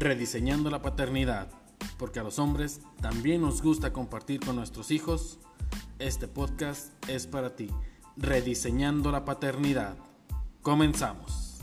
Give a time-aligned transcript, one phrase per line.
[0.00, 1.48] Rediseñando la paternidad,
[1.98, 5.40] porque a los hombres también nos gusta compartir con nuestros hijos.
[5.98, 7.68] Este podcast es para ti.
[8.16, 9.96] Rediseñando la paternidad.
[10.62, 11.58] Comenzamos.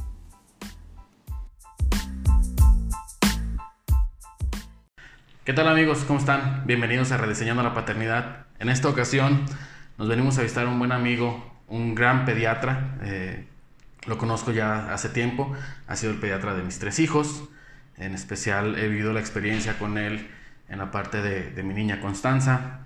[5.45, 6.03] ¿Qué tal amigos?
[6.05, 6.63] ¿Cómo están?
[6.65, 8.47] Bienvenidos a Rediseñando la paternidad.
[8.59, 9.45] En esta ocasión
[9.97, 12.97] nos venimos a visitar un buen amigo, un gran pediatra.
[13.01, 13.47] eh,
[14.07, 15.53] lo conozco ya hace tiempo.
[15.87, 17.47] Ha sido el pediatra de mis tres hijos.
[17.97, 20.27] En especial he vivido la experiencia con él
[20.69, 22.81] en la parte de, de mi niña Constanza.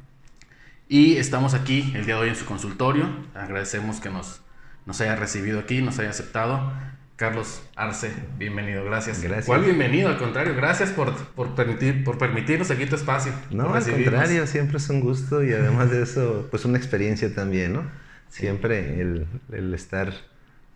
[0.88, 3.08] Y estamos aquí el día de hoy en su consultorio.
[3.36, 4.42] Agradecemos que nos,
[4.86, 6.72] nos haya recibido aquí, nos haya aceptado.
[7.16, 9.22] Carlos Arce, bienvenido, gracias.
[9.22, 9.46] Gracias.
[9.46, 10.08] ¿Cuál bienvenido?
[10.08, 13.34] Al contrario, gracias por, por, permitir, por permitirnos aquí tu espacio.
[13.52, 17.74] No, al contrario, siempre es un gusto y además de eso, pues una experiencia también,
[17.74, 17.84] ¿no?
[18.30, 20.14] Siempre el, el estar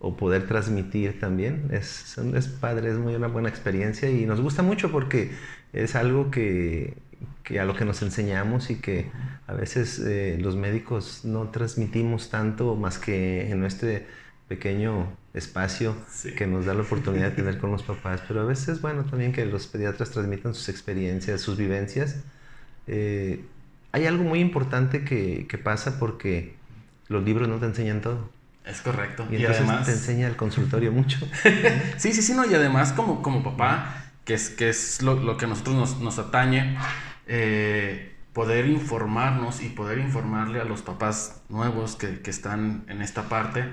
[0.04, 4.62] o poder transmitir también es, es padre, es muy una buena experiencia y nos gusta
[4.62, 5.32] mucho porque
[5.72, 6.96] es algo que,
[7.42, 9.10] que a lo que nos enseñamos y que
[9.46, 14.06] a veces eh, los médicos no transmitimos tanto más que en este
[14.48, 16.34] pequeño espacio Sí.
[16.34, 19.04] que nos da la oportunidad de tener con los papás, pero a veces es bueno
[19.04, 22.24] también que los pediatras transmitan sus experiencias, sus vivencias.
[22.86, 23.50] Eh,
[23.92, 26.56] hay algo muy importante que, que pasa porque
[27.08, 28.33] los libros no te enseñan todo.
[28.64, 29.26] Es correcto.
[29.30, 31.18] Y, Y, además, te enseña el consultorio mucho.
[31.98, 35.36] sí, sí, sí, no, y además como, como papá, que es, que es lo, lo
[35.36, 36.76] que a nosotros nos, nos atañe,
[37.26, 43.28] eh, poder informarnos y poder informarle a los papás nuevos que, que están en esta
[43.28, 43.64] parte,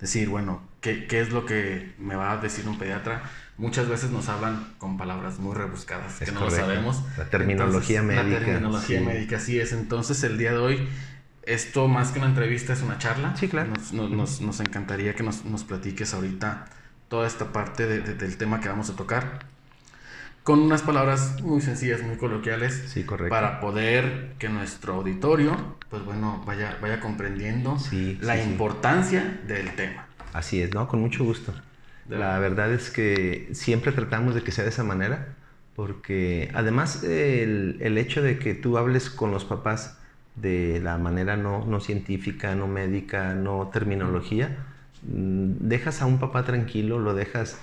[0.00, 3.22] decir, bueno, ¿qué, ¿qué es lo que me va a decir un pediatra?
[3.56, 7.02] Muchas veces nos hablan con palabras muy rebuscadas, Es que no lo sabemos.
[7.16, 9.04] La terminología Entonces, médica, La terminología sí.
[9.04, 9.72] médica, así es.
[9.72, 10.88] Entonces, el día de hoy,
[11.46, 13.36] esto más que una entrevista es una charla.
[13.36, 13.70] Sí, claro.
[13.70, 16.66] Nos, nos, nos- nos encantaría que nos, platiques ahorita
[17.08, 19.46] toda esta parte de- de- del tema que vamos a tocar.
[20.42, 22.84] Con unas palabras muy sencillas, muy coloquiales.
[22.88, 23.30] Sí, correcto.
[23.30, 25.56] Para poder que nuestro auditorio,
[25.90, 30.06] pues bueno, vaya, vaya comprendiendo Sí, la sí, importancia del tema.
[30.32, 30.86] Así es, ¿no?
[30.86, 31.52] Con mucho gusto.
[32.08, 35.34] La verdad es que siempre tratamos de que sea de esa manera,
[35.74, 39.98] porque además el, el hecho de que tú hables con los papás
[40.36, 44.58] de la manera no, no científica, no médica, no terminología,
[45.02, 47.58] mm, dejas a un papá tranquilo, lo dejas,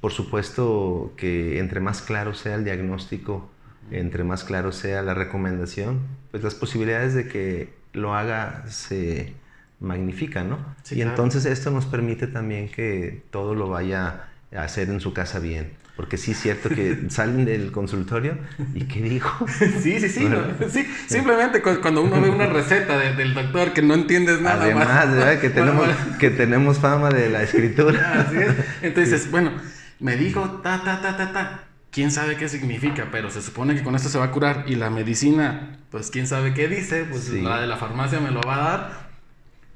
[0.00, 3.50] por supuesto que entre más claro sea el diagnóstico,
[3.90, 6.00] entre más claro sea la recomendación,
[6.30, 9.34] pues las posibilidades de que lo haga se
[9.80, 10.58] magnifican, ¿no?
[10.82, 11.10] Sí, y claro.
[11.10, 15.72] entonces esto nos permite también que todo lo vaya a hacer en su casa bien.
[16.00, 18.38] Porque sí es cierto que salen del consultorio
[18.74, 19.46] y ¿qué dijo?
[19.82, 20.38] Sí, sí, sí, no,
[20.70, 20.86] sí.
[21.06, 24.88] Simplemente cu- cuando uno ve una receta de- del doctor que no entiendes nada Además,
[24.88, 25.10] más.
[25.14, 25.40] ¿verdad?
[25.40, 25.88] Que tenemos,
[26.18, 28.24] que tenemos fama de la escritura.
[28.26, 28.54] Así es.
[28.80, 29.52] Entonces, dices, bueno,
[29.98, 31.64] me dijo ta, ta, ta, ta, ta.
[31.90, 33.08] ¿Quién sabe qué significa?
[33.12, 34.64] Pero se supone que con esto se va a curar.
[34.68, 37.04] Y la medicina, pues quién sabe qué dice.
[37.10, 37.42] Pues Sí.
[37.42, 39.09] la de la farmacia me lo va a dar.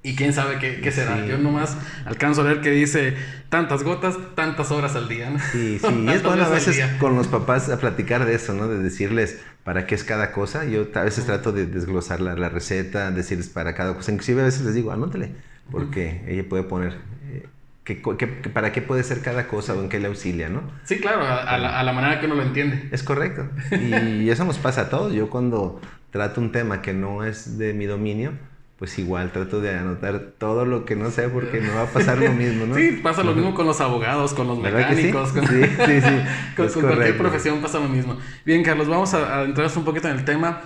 [0.06, 1.16] Y quién sabe qué, qué será.
[1.16, 1.28] Sí.
[1.28, 3.14] Yo nomás alcanzo a leer que dice
[3.48, 5.30] tantas gotas, tantas horas al día.
[5.30, 5.38] ¿no?
[5.50, 8.68] Sí, sí, y es bueno a veces con los papás a platicar de eso, ¿no?
[8.68, 10.66] De decirles para qué es cada cosa.
[10.66, 14.12] Yo a veces trato de desglosar la, la receta, decirles para cada cosa.
[14.12, 15.32] Inclusive a veces les digo, anótele,
[15.70, 16.98] porque ella puede poner
[17.32, 17.46] eh,
[17.84, 20.70] que, que- que para qué puede ser cada cosa o en qué le auxilia, ¿no?
[20.84, 22.90] Sí, claro, a, a la, a la manera que uno lo entiende.
[22.92, 23.48] Es correcto.
[23.72, 25.14] Y eso nos pasa a todos.
[25.14, 28.32] Yo cuando trato un tema que no es de mi dominio,
[28.78, 32.18] pues igual trato de anotar todo lo que no sé porque me va a pasar
[32.18, 32.74] lo mismo, ¿no?
[32.78, 35.02] Sí, pasa lo mismo con los abogados, con los ¿Verdad que sí?
[35.04, 36.20] mecánicos, con, Sí, sí, sí.
[36.56, 38.18] con- cualquier profesión pasa lo mismo.
[38.44, 40.60] Bien, Carlos, vamos a, a entrarnos un poquito en el tema.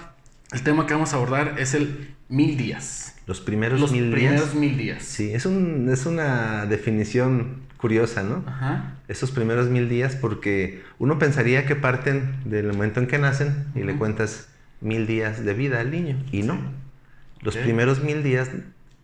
[0.53, 3.15] El tema que vamos a abordar es el mil días.
[3.27, 4.55] Los primeros Los mil primeros días.
[4.55, 5.03] mil días.
[5.03, 8.43] Sí, es, un, es una definición curiosa, ¿no?
[8.47, 8.95] Ajá.
[9.09, 13.81] Esos primeros mil días porque uno pensaría que parten del momento en que nacen y
[13.83, 14.49] le cuentas
[14.81, 16.59] mil días de vida al niño y no.
[17.43, 18.51] Los primeros mil días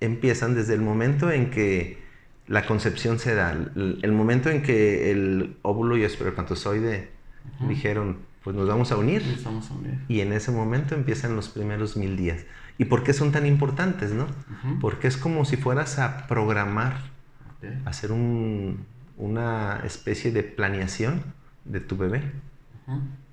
[0.01, 2.03] empiezan desde el momento en que
[2.47, 7.11] la concepción se da, el, el momento en que el óvulo y el espermatozoide
[7.69, 9.23] dijeron, pues nos vamos a unir.
[9.23, 9.99] Estamos a unir.
[10.09, 12.45] Y en ese momento empiezan los primeros mil días.
[12.77, 14.27] ¿Y por qué son tan importantes, no?
[14.81, 16.99] Porque es como si fueras a programar,
[17.63, 17.69] Ok.
[17.87, 18.85] hacer un-
[19.17, 21.23] una especie de planeación
[21.65, 22.23] de tu bebé
[22.89, 23.24] en-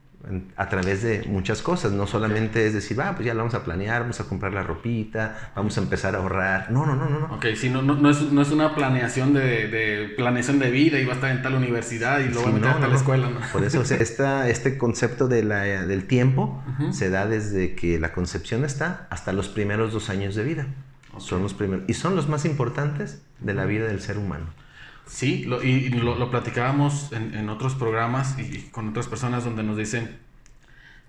[0.55, 1.91] a través de muchas cosas.
[1.91, 4.63] No solamente es decir, ah, pues ya lo vamos a planear, vamos a comprar la
[4.63, 6.71] ropita, vamos a empezar a ahorrar.
[6.71, 7.19] No, no, no, no.
[7.27, 7.35] no.
[7.35, 10.99] Ok, sí, no, no, no, es, no es una planeación de, de planeación de vida
[10.99, 12.81] y va a estar en tal universidad y luego Sí, va a meter no, a
[12.81, 13.29] tal escuela.
[13.51, 17.99] Por eso o sea, esta- este concepto de la- del tiempo se da desde que
[17.99, 20.67] la concepción está hasta los primeros dos años de vida.
[21.17, 24.45] Son los primeros, y son los más importantes de la vida del ser humano.
[25.11, 29.75] Sí, lo, y, lo, platicábamos en, en, otros programas y con otras personas donde nos
[29.75, 30.17] dicen,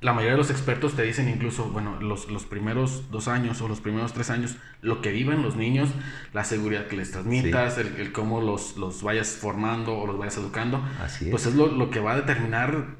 [0.00, 3.68] la mayoría de los expertos te dicen incluso, bueno, los, los primeros dos años o
[3.68, 5.90] los primeros tres años, lo que viven los niños,
[6.32, 10.82] la seguridad que les transmitas, el, cómo los, los vayas formando o los vayas educando,
[11.00, 11.30] Así es.
[11.30, 12.96] pues es lo, lo que va a determinar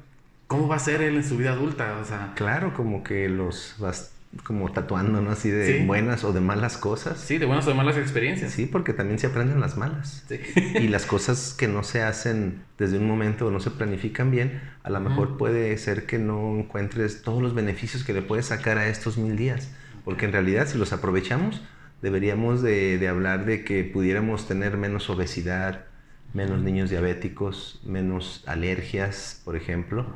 [0.47, 1.97] cómo va a ser él en su vida adulta.
[2.01, 4.12] O sea, claro, como que los vas
[4.43, 5.31] como tatuando, ¿no?
[5.31, 7.19] Así de buenas o de malas cosas.
[7.19, 8.51] Sí, de buenas o de malas experiencias.
[8.51, 10.25] Sí, porque también se aprenden las malas.
[10.27, 10.39] Sí.
[10.55, 14.61] y las cosas que no se hacen desde un momento o no se planifican bien,
[14.83, 18.77] a lo mejor puede ser que no encuentres todos los beneficios que le puedes sacar
[18.77, 19.69] a estos mil días.
[20.03, 21.61] Porque en realidad, si los aprovechamos,
[22.01, 25.85] deberíamos de, de hablar de que pudiéramos tener menos obesidad,
[26.33, 30.07] menos niños diabéticos, menos alergias, por ejemplo,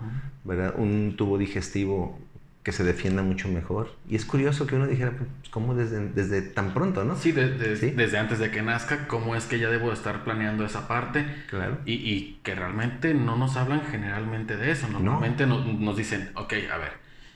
[0.43, 0.73] ¿verdad?
[0.77, 2.19] Un tubo digestivo
[2.67, 3.95] que se defienda mucho mejor.
[4.09, 7.15] Y es curioso que uno dijera, pues, ¿cómo desde, desde tan pronto, no?
[7.15, 11.25] Sí, desde antes de que nazca, ¿cómo es que ya debo estar planeando esa parte?
[11.49, 11.77] Claro.
[11.85, 14.89] Y, y que realmente no nos hablan generalmente de eso.
[14.89, 15.63] Normalmente no.
[15.63, 16.91] nos, dicen, ok, a ver,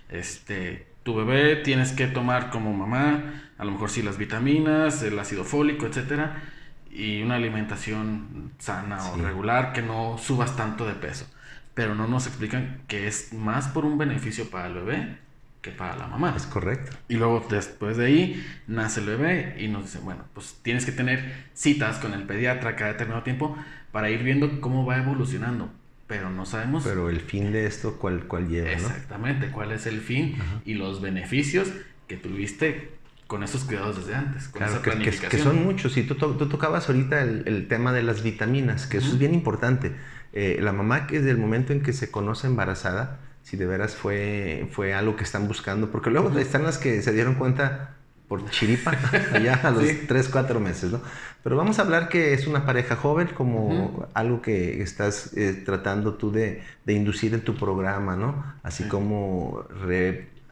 [0.09, 3.23] este, tu bebé tienes que tomar como mamá,
[3.57, 6.43] a lo mejor sí las vitaminas, el ácido fólico, etcétera,
[6.91, 11.25] y una alimentación sana o regular, que no subas tanto de peso
[11.73, 15.17] pero no nos explican que es más por un beneficio para el bebé
[15.61, 16.33] que para la mamá.
[16.35, 16.97] Es correcto.
[17.07, 20.91] Y luego después de ahí nace el bebé y nos dicen, bueno, pues tienes que
[20.91, 23.55] tener citas con el pediatra cada determinado tiempo
[23.91, 25.71] para ir viendo cómo va evolucionando.
[26.07, 26.83] Pero no sabemos.
[26.83, 28.71] Pero el fin de esto, ¿cuál, cuál lleva?
[28.71, 30.35] Exactamente, cuál es el fin
[30.65, 31.71] y los beneficios
[32.07, 32.91] que tuviste
[33.27, 35.29] con esos cuidados desde antes, con esa planificación.
[35.29, 35.95] Que, que, son muchos.
[35.95, 39.33] Y tú, tú tocabas ahorita el, el, tema de las vitaminas, que eso es bien
[39.33, 39.93] importante
[40.33, 43.95] eh, la mamá que desde el momento en que se conoce embarazada, si de veras
[43.95, 47.95] fue, fue algo que están buscando, porque luego están las que se dieron cuenta
[48.27, 48.91] por chiripa,
[49.33, 51.01] allá a los 3, 4 meses, ¿no?
[51.43, 56.13] Pero vamos a hablar que es una pareja joven, como algo que estás eh, tratando
[56.13, 58.41] tú de, de, inducir en tu programa, ¿no?
[58.63, 59.65] Así como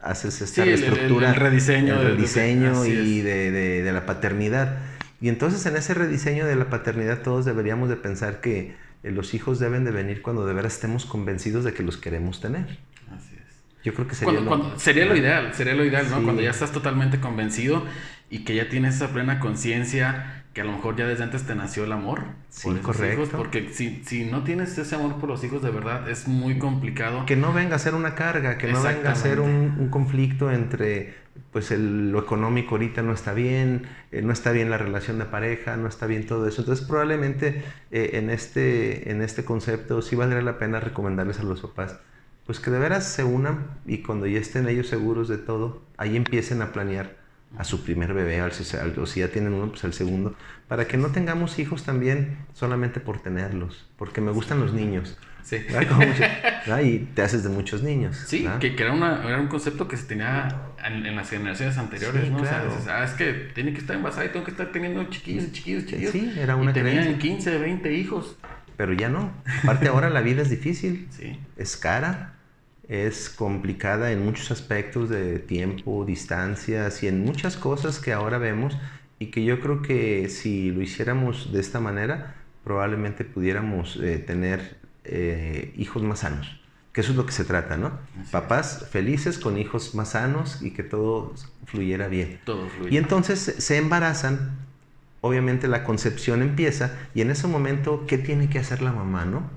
[0.02, 4.78] haces esta estructura, el, rediseño, el rediseño y de, de, de la paternidad.
[5.20, 9.58] Y entonces en ese rediseño de la paternidad todos deberíamos de pensar que los hijos
[9.58, 12.78] deben de venir cuando de veras estemos convencidos de que los queremos tener.
[13.10, 13.62] Así es.
[13.82, 16.22] Yo creo que sería, lo, sería lo ideal, sería lo ideal, ¿no?
[16.22, 17.84] Cuando ya estás totalmente convencido
[18.28, 21.54] y que ya tienes esa plena conciencia que a lo mejor ya desde antes te
[21.54, 23.36] nació el amor sí, correcto.
[23.36, 27.24] porque si, si no tienes ese amor por los hijos de verdad es muy complicado.
[27.26, 30.50] Que no venga a ser una carga, que no venga a ser un, un conflicto
[30.50, 31.14] entre
[31.52, 35.24] pues el, lo económico ahorita no está bien, eh, no está bien la relación de
[35.24, 36.62] pareja, no está bien todo eso.
[36.62, 41.60] Entonces probablemente eh, en, este, en este concepto sí valdría la pena recomendarles a los
[41.60, 41.98] papás,
[42.46, 46.16] pues que de veras se unan y cuando ya estén ellos seguros de todo, ahí
[46.16, 47.19] empiecen a planear
[47.58, 50.34] a su primer bebé, o si ya tienen uno, pues al segundo,
[50.68, 55.18] para que no tengamos hijos también solamente por tenerlos, porque me gustan los niños.
[55.42, 55.56] Sí.
[56.84, 58.16] Y te haces de muchos niños.
[58.26, 60.48] Sí, que, era, una, era un concepto que se tenía
[60.84, 62.38] en, las generaciones anteriores, ¿no?
[62.38, 62.72] Claro.
[62.78, 65.50] O sea, ah, es que tiene que estar embarazada y tengo que estar teniendo chiquillos,
[65.50, 66.12] chiquillos, chiquillos.
[66.12, 68.36] Sí, era una y tenían 15, 20 hijos.
[68.76, 69.32] Pero ya no.
[69.62, 71.08] Aparte ahora la vida es difícil.
[71.10, 71.38] Sí.
[71.56, 72.34] Es cara
[72.90, 78.76] es complicada en muchos aspectos de tiempo, distancias y en muchas cosas que ahora vemos
[79.20, 84.78] y que yo creo que si lo hiciéramos de esta manera, probablemente pudiéramos eh, tener
[85.04, 86.60] eh, hijos más sanos.
[86.92, 87.92] Que eso es lo que se trata, ¿no?
[88.32, 91.32] Papás felices con hijos más sanos y que todo
[91.66, 92.40] fluyera bien.
[92.44, 94.58] Todo Y entonces se embarazan,
[95.20, 99.48] obviamente la concepción empieza y en ese momento, ¿qué tiene que hacer la mamá, no?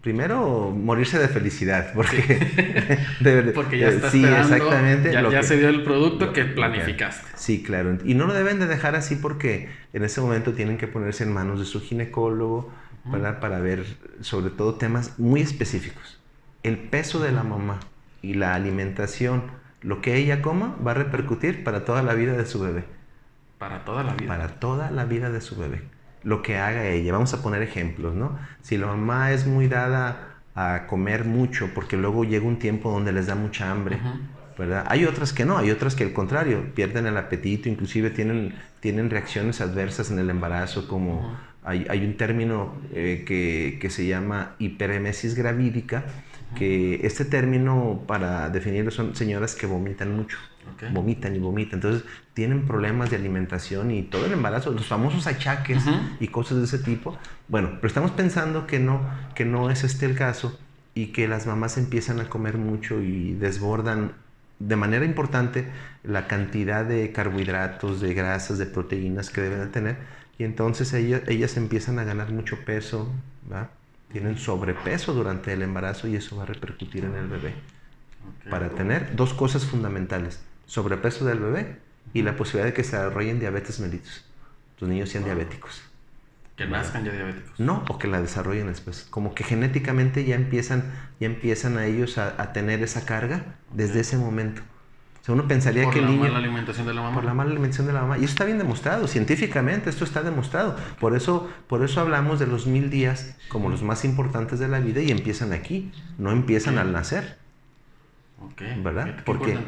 [0.00, 6.32] Primero morirse de felicidad, porque, porque ya está sí, exactamente, ya, se dio el producto
[6.32, 7.26] que planificaste.
[7.34, 7.98] Sí, claro.
[8.04, 11.32] Y no lo deben de dejar así porque en ese momento tienen que ponerse en
[11.32, 12.72] manos de su ginecólogo
[13.40, 13.84] para ver
[14.20, 16.20] sobre todo temas muy específicos.
[16.62, 17.80] El peso de la mamá
[18.22, 19.44] y la alimentación,
[19.80, 22.84] lo que ella coma va a repercutir para toda la vida de su bebé.
[23.58, 24.28] Para toda la vida.
[24.28, 25.82] Para toda la vida de su bebé
[26.22, 27.12] lo que haga ella.
[27.12, 28.38] Vamos a poner ejemplos, ¿no?
[28.62, 33.12] Si la mamá es muy dada a comer mucho, porque luego llega un tiempo donde
[33.12, 33.98] les da mucha hambre,
[34.58, 34.84] ¿verdad?
[34.88, 39.10] Hay otras que no, hay otras que al contrario, pierden el apetito, inclusive tienen, tienen
[39.10, 44.56] reacciones adversas en el embarazo, como hay, hay, un término eh, que, que, se llama
[44.58, 46.04] hiperemesis gravídica,
[46.56, 50.38] que este término para definirlo son señoras que vomitan mucho.
[50.92, 51.78] Vomitan y vomitan.
[51.78, 52.04] Entonces
[52.34, 55.82] tienen problemas de alimentación y todo el embarazo, los famosos achaques
[56.20, 57.16] y cosas de ese tipo.
[57.48, 59.00] Bueno, pero estamos pensando que no,
[59.34, 60.58] que no es este el caso
[60.94, 64.12] y que las mamás empiezan a comer mucho y desbordan
[64.58, 65.66] de manera importante
[66.02, 69.96] la cantidad de carbohidratos, de grasas, de proteínas que deben de tener.
[70.38, 73.12] Y entonces ellas, ellas empiezan a ganar mucho peso,
[73.50, 73.70] ¿va?
[74.12, 77.54] Tienen sobrepeso durante el embarazo y eso va a repercutir en el bebé.
[78.48, 81.76] Para tener dos cosas fundamentales, sobrepeso del bebé
[82.12, 84.24] y la posibilidad de que se desarrollen diabetes mellitus.
[84.78, 85.82] Los niños sean diabéticos.
[86.56, 87.58] Que nazcan ya diabéticos.
[87.58, 89.06] No, o que la desarrollen después.
[89.08, 94.16] Como que genéticamente ya empiezan, ya empiezan a ellos a, tener esa carga desde ese
[94.16, 94.62] momento.
[95.20, 96.20] O sea, uno pensaría que el niño...
[96.20, 97.14] Por la mala alimentación de la mamá.
[97.14, 98.18] Por la mala alimentación de la mamá.
[98.18, 100.76] Y eso está bien demostrado, científicamente, esto está demostrado.
[100.98, 104.80] Por eso, por eso hablamos de los mil días como los más importantes de la
[104.80, 107.38] vida y empiezan aquí, no empiezan al nacer.
[108.42, 108.62] Ok.
[108.82, 109.04] ¿Verdad?
[109.16, 109.58] Qué, porque,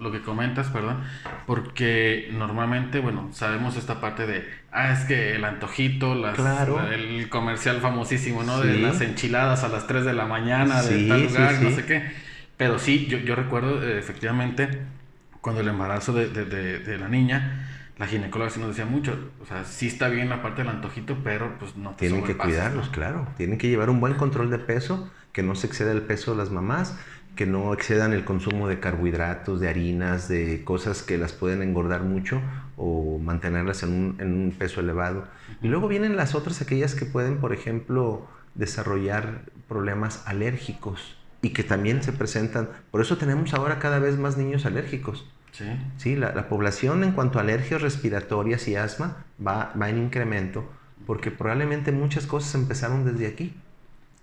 [0.00, 1.04] lo, que comentas, perdón,
[1.46, 6.36] porque normalmente, bueno, sabemos esta parte de, ah, es que el antojito, las,
[6.90, 8.60] el comercial famosísimo, ¿no?
[8.60, 12.25] De las enchiladas a las 3 de la mañana, de tal lugar, no sé qué.
[12.56, 14.82] Pero sí, yo, yo recuerdo eh, efectivamente
[15.40, 16.44] cuando el embarazo de, de,
[16.80, 20.42] de, la niña, la ginecóloga sí nos decía mucho, o sea, sí está bien la
[20.42, 23.28] parte del antojito, pero pues no te Tienen que cuidarlos, claro.
[23.36, 26.38] Tienen que llevar un buen control de peso, que no se exceda el peso de
[26.38, 26.96] las mamás
[27.36, 32.02] que no excedan el consumo de carbohidratos, de harinas, de cosas que las pueden engordar
[32.02, 32.40] mucho
[32.78, 35.28] o mantenerlas en un, en un peso elevado.
[35.62, 41.15] Y luego vienen las otras, aquellas que pueden, por ejemplo, desarrollar problemas alérgicos
[41.46, 42.68] y que también se presentan.
[42.90, 45.26] Por eso tenemos ahora cada vez más niños alérgicos.
[45.52, 45.64] Sí.
[45.96, 50.68] sí la, la, población en cuanto a alergias respiratorias y asma va, va en incremento
[51.06, 53.54] porque probablemente muchas cosas empezaron desde aquí.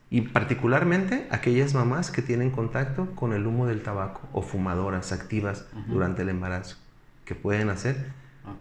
[0.10, 5.66] Y particularmente aquellas mamás que tienen contacto con el humo del tabaco o fumadoras activas
[5.88, 6.78] durante el embarazo,
[7.26, 8.12] que pueden hacer,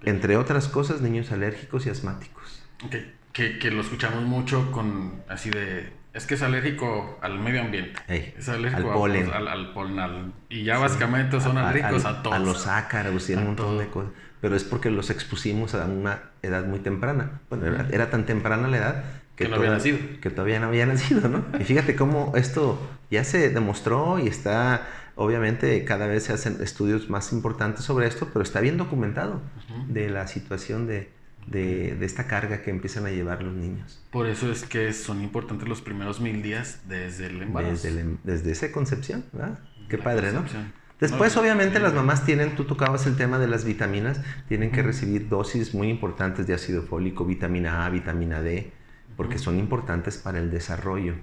[0.05, 2.63] entre otras cosas, niños alérgicos y asmáticos.
[2.87, 3.15] Okay.
[3.35, 5.93] Que, que, lo escuchamos mucho con así de...
[6.15, 7.99] Es que es alérgico al medio ambiente.
[8.09, 9.31] es alérgico al polen.
[9.33, 12.37] al, polen y ya básicamente son alérgicos a, todos.
[12.37, 14.13] A los ácaros y un montón de cosas.
[14.41, 17.41] Pero es porque los expusimos a una edad muy temprana.
[17.49, 19.05] Bueno, era tan temprana la edad
[19.37, 19.99] que, no había nacido.
[20.21, 21.45] Que todavía no había nacido, ¿no?
[21.59, 22.79] Y fíjate cómo esto
[23.11, 28.29] ya se demostró y está, obviamente cada vez se hacen estudios más importantes sobre esto,
[28.33, 29.41] pero está bien documentado
[29.89, 31.11] de la situación de,
[31.47, 34.03] de, de, esta carga que empiezan a llevar los niños.
[34.11, 37.73] Por eso es que son importantes los primeros mil días desde el embarazo.
[37.73, 39.59] Desde, em, desde esa concepción, ¿verdad?
[39.89, 40.45] Qué padre, ¿no?
[41.01, 45.29] Después, obviamente, las mamás tienen, tú tocabas el tema de las vitaminas, tienen que recibir
[45.29, 48.73] dosis muy importantes de ácido fólico, vitamina A, vitamina D,
[49.17, 51.15] porque son importantes para el desarrollo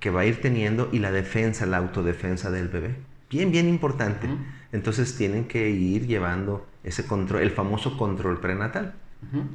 [0.00, 2.96] que va a ir teniendo y la defensa, la autodefensa del bebé.
[3.30, 4.28] Bien, bien importante.
[4.72, 8.94] Entonces tienen que ir llevando ese control, el famoso control prenatal.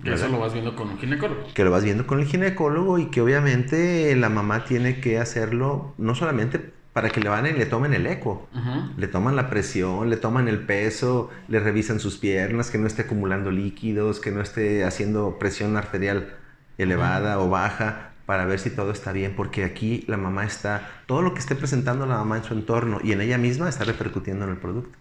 [0.04, 1.48] Que eso lo vas viendo con un ginecólogo.
[1.54, 5.94] Que lo vas viendo con el ginecólogo y que obviamente la mamá tiene que hacerlo
[5.98, 8.50] no solamente para que le van y le tomen el eco.
[8.98, 13.04] Le toman la presión, le toman el peso, le revisan sus piernas, que no esté
[13.04, 16.36] acumulando líquidos, que no esté haciendo presión arterial
[16.78, 21.22] elevada o baja para ver si todo está bien, porque aquí la mamá está, todo
[21.22, 24.46] lo que esté presentando la mamá en su entorno y en ella misma está repercutiendo
[24.46, 24.98] en el producto.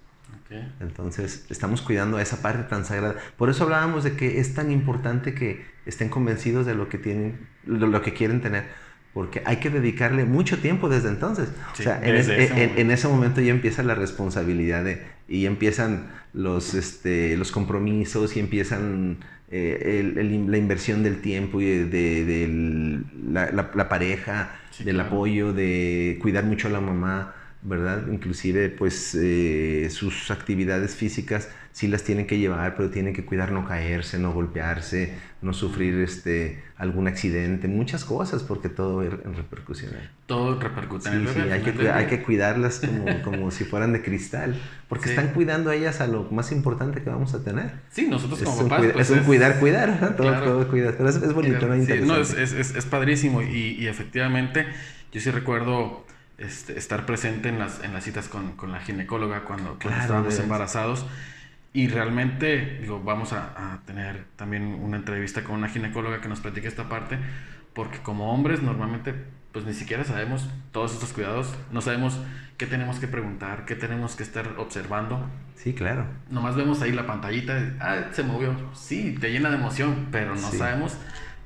[0.81, 3.17] Entonces, estamos cuidando esa parte tan sagrada.
[3.37, 7.47] Por eso hablábamos de que es tan importante que estén convencidos de lo que tienen,
[7.65, 8.65] de lo que quieren tener,
[9.13, 11.49] porque hay que dedicarle mucho tiempo desde entonces.
[11.73, 17.53] o sea, en, ese momento ya empieza la responsabilidad de, y empiezan los, este, los
[17.53, 19.19] compromisos y empiezan
[19.51, 23.03] eh, la inversión del tiempo y de,
[23.33, 24.51] la, pareja,
[24.85, 28.07] del apoyo, de cuidar mucho a la mamá, ¿verdad?
[28.09, 31.49] Inclusive, pues, eh, sus actividades físicas
[31.79, 35.95] sí las tienen que llevar, pero tienen que cuidar no caerse, no golpearse, no sufrir
[36.01, 39.93] este, algún accidente, muchas cosas, porque todo en repercusión.
[40.27, 44.03] Todo repercute en el Sí, hay que, hay que cuidarlas como, como si fueran de
[44.03, 47.71] cristal, porque están cuidando a ellas a lo más importante que vamos a tener.
[47.91, 48.93] Sí, nosotros como papás.
[48.93, 50.97] Pues, es un cuidar, cuidar, todo, todo cuidar.
[50.97, 51.77] Pero es, bonito, ¿no?
[52.07, 54.67] no, es, es, es, padrísimo y, y, efectivamente
[55.13, 56.08] yo sí recuerdo
[56.39, 60.39] este, estar presente en las, en las citas con, con la ginecóloga cuando, cuando estábamos
[60.39, 61.05] embarazados.
[61.73, 66.67] Y realmente, digo, vamos a, tener también una entrevista con una ginecóloga que nos platique
[66.67, 67.19] esta parte,
[67.75, 69.15] porque como hombres normalmente
[69.53, 72.21] pues ni siquiera sabemos todos estos cuidados, no sabemos
[72.57, 75.29] qué tenemos que preguntar, qué tenemos que estar observando.
[75.57, 76.07] Sí, claro.
[76.31, 80.51] Nomás vemos ahí la pantallita, ah, se movió, sí, te llena de emoción, pero no
[80.51, 80.97] sabemos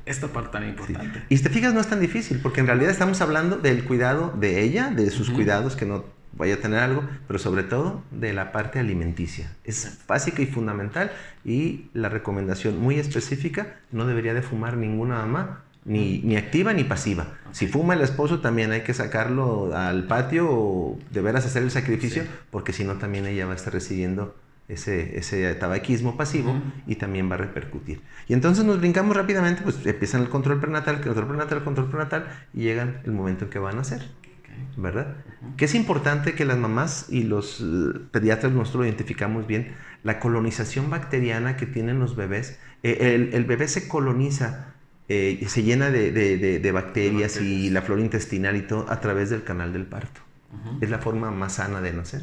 [0.07, 1.23] esta parte tan importante.
[1.29, 4.33] Y si te fijas, no es tan difícil, porque en realidad estamos hablando del cuidado
[4.39, 6.05] de ella, de sus cuidados que no
[6.37, 9.53] vaya a tener algo, pero sobre todo de la parte alimenticia.
[9.65, 11.13] Es básica y fundamental
[11.45, 16.85] y la recomendación muy específica, no debería de fumar ninguna mamá, ni, ni activa ni
[16.85, 17.27] pasiva.
[17.51, 21.71] Si fuma el esposo también hay que sacarlo al patio o de veras hacer el
[21.71, 24.35] sacrificio, porque si no también ella va a estar recibiendo
[24.69, 26.55] ese, ese tabaquismo pasivo
[26.87, 28.01] y también va a repercutir.
[28.29, 31.89] Y entonces nos brincamos rápidamente, pues empiezan el control prenatal, el control prenatal, el control
[31.89, 34.03] prenatal y llegan el momento en que van a nacer.
[34.77, 35.17] ¿Verdad?
[35.57, 40.21] Que es importante que las mamás y los eh, pediatras nosotros lo identificamos bien, la
[40.21, 44.75] colonización bacteriana que tienen los bebés, eh, el, bebé se coloniza,
[45.09, 49.73] eh, se llena de, bacterias y la flora intestinal y todo a través del canal
[49.73, 50.21] del parto.
[50.83, 52.23] Es la forma más sana de nacer.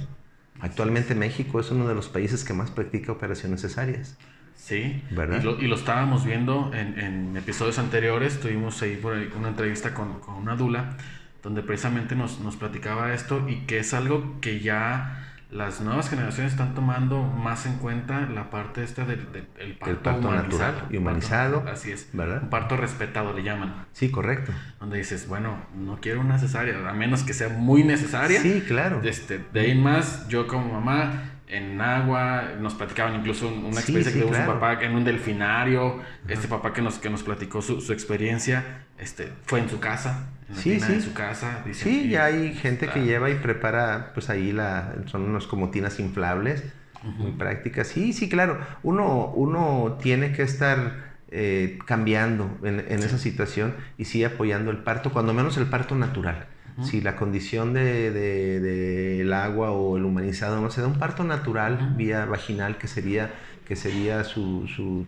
[0.59, 4.17] Actualmente México es uno de los países que más practica operaciones cesáreas.
[4.55, 5.41] Sí, ¿verdad?
[5.59, 10.55] Y lo, estábamos viendo en, episodios anteriores, tuvimos ahí por una entrevista con, con una
[10.55, 10.97] dula,
[11.41, 16.53] donde precisamente nos, nos platicaba esto y que es algo que ya las nuevas generaciones
[16.53, 21.65] están tomando más en cuenta la parte esta del, parto, el parto natural y humanizado.
[21.71, 22.09] así es.
[22.13, 22.43] ¿verdad?
[22.43, 23.87] Un parto respetado le llaman.
[23.91, 24.51] Sí, correcto.
[24.79, 28.41] Donde dices, bueno, no quiero una cesárea, a menos que sea muy necesaria.
[28.41, 29.01] Sí, claro.
[29.03, 34.21] Este, de ahí más, yo como mamá, en agua, nos platicaban incluso una experiencia que
[34.21, 37.91] tuvo su papá en un delfinario, este papá que nos, que nos platicó su, su
[37.91, 40.93] experiencia, este, fue en su casa, en la sí, sí.
[40.93, 41.63] de su casa.
[41.73, 45.99] sí, ya hay gente que lleva y prepara, pues ahí la, son unos como tinas
[45.99, 46.63] inflables,
[47.03, 47.87] muy prácticas.
[47.87, 54.05] Sí, sí, claro, uno, uno tiene que estar eh, cambiando en, en esa situación y
[54.05, 56.45] sí apoyando el parto, cuando menos el parto natural.
[56.83, 61.23] Si la condición del de, de, agua o el humanizado no se da un parto
[61.23, 63.31] natural vía vaginal, que sería,
[63.67, 65.05] que sería su, su,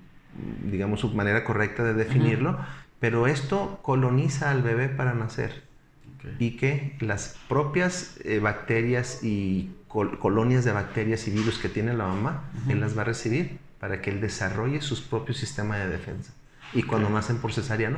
[0.70, 2.58] digamos, su manera correcta de definirlo,
[3.00, 5.64] pero esto coloniza al bebé para nacer.
[6.38, 12.06] Y que las propias eh, bacterias y colonias de bacterias y virus que tiene la
[12.06, 16.32] mamá, él las va a recibir para que él desarrolle sus propios sistemas de defensa.
[16.74, 17.98] Y cuando nacen por cesárea, no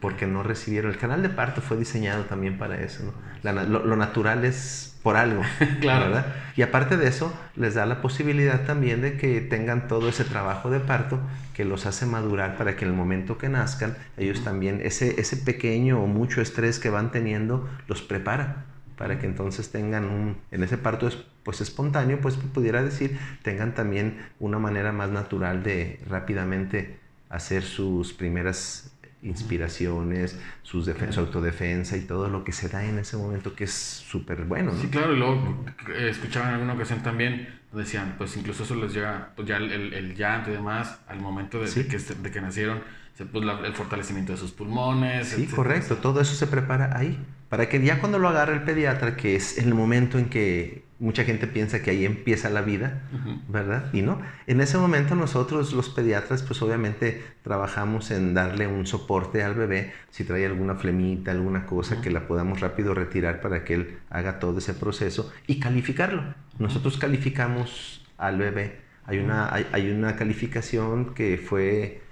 [0.00, 0.90] porque no recibieron.
[0.90, 3.14] El canal de parto fue diseñado también para eso.
[3.42, 5.42] lo, natural es por algo.
[5.80, 6.06] claro.
[6.06, 6.26] ¿verdad?
[6.56, 10.70] Y aparte de eso, les da la posibilidad también de que tengan todo ese trabajo
[10.70, 11.20] de parto
[11.54, 15.36] que los hace madurar para que en el momento que nazcan, ellos también, ese, ese
[15.36, 18.64] pequeño o mucho estrés que van teniendo, los prepara
[18.98, 21.08] para que entonces tengan un, en ese parto
[21.44, 26.98] pues espontáneo, pues pudiera decir, tengan también una manera más natural de rápidamente
[27.30, 33.16] hacer sus primeras inspiraciones, sus su autodefensa y todo lo que se da en ese
[33.16, 34.72] momento que es súper bueno.
[34.80, 38.94] Sí, claro, y luego eh, escuchaba en alguna ocasión también, decían, pues incluso eso les
[38.94, 42.80] llega, pues ya el, el llanto y demás, al momento de, que, de que nacieron,
[43.26, 45.28] pues el fortalecimiento de sus pulmones.
[45.28, 49.16] Sí, correcto, todo eso se prepara ahí, para que ya cuando lo agarre el pediatra,
[49.16, 53.02] que es el momento en que mucha gente piensa que ahí empieza la vida,
[53.48, 53.88] ¿verdad?
[53.92, 59.44] Y no, en ese momento nosotros los pediatras pues obviamente trabajamos en darle un soporte
[59.44, 63.74] al bebé, si trae alguna flemita, alguna cosa que la podamos rápido retirar para que
[63.74, 66.22] él haga todo ese proceso y calificarlo.
[66.58, 68.80] Nosotros calificamos al bebé.
[69.06, 72.02] Hay una, hay una calificación que fue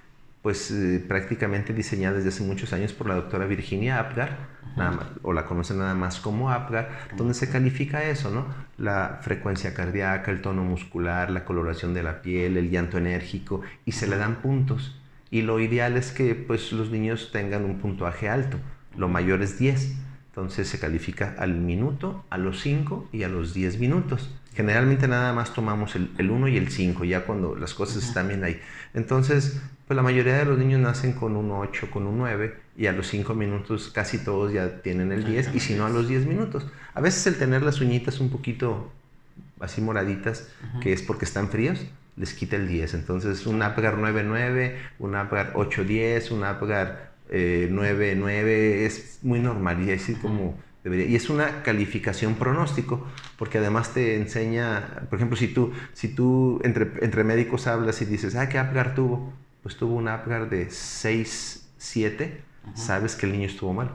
[0.47, 4.47] pues eh, prácticamente diseñada desde hace muchos años por la doctora Virginia Apgar,
[5.21, 8.47] o la conocen nada más como Apgar, donde se califica eso, ¿no?
[8.77, 13.91] La frecuencia cardíaca, el tono muscular, la coloración de la piel, el llanto enérgico, y
[13.91, 14.97] se le dan puntos.
[15.31, 18.57] Y lo ideal es que pues los niños tengan un puntuaje alto,
[18.95, 19.97] lo mayor es 10.
[20.29, 24.33] Entonces se califica al minuto, a los 5 y a los 10 minutos.
[24.53, 28.45] Generalmente nada más tomamos el, 1 y el 5, ya cuando las cosas están bien
[28.45, 28.61] ahí.
[28.93, 32.87] Entonces, pues la mayoría de los niños nacen con un 8, con un 9, y
[32.87, 36.09] a los 5 minutos casi todos ya tienen el 10, y si no a los
[36.09, 36.67] 10 minutos.
[36.93, 38.91] A veces el tener las uñitas un poquito
[39.61, 40.49] así moraditas,
[40.81, 41.85] que es porque están fríos,
[42.17, 42.95] les quita el 10.
[42.95, 49.91] Entonces, un Apgar 9-9, un Apgar 8-10, un Apgar 9-9 eh, es muy normal y
[49.91, 51.05] así como debería.
[51.05, 56.59] Y es una calificación pronóstico, porque además te enseña, por ejemplo, si tú, si tú
[56.63, 59.33] entre, entre médicos hablas y dices, ah, ¿qué Apgar tuvo?
[59.67, 62.41] Pues tuvo un Apgar de 6, 7,
[62.73, 63.91] sabes que el niño estuvo mal.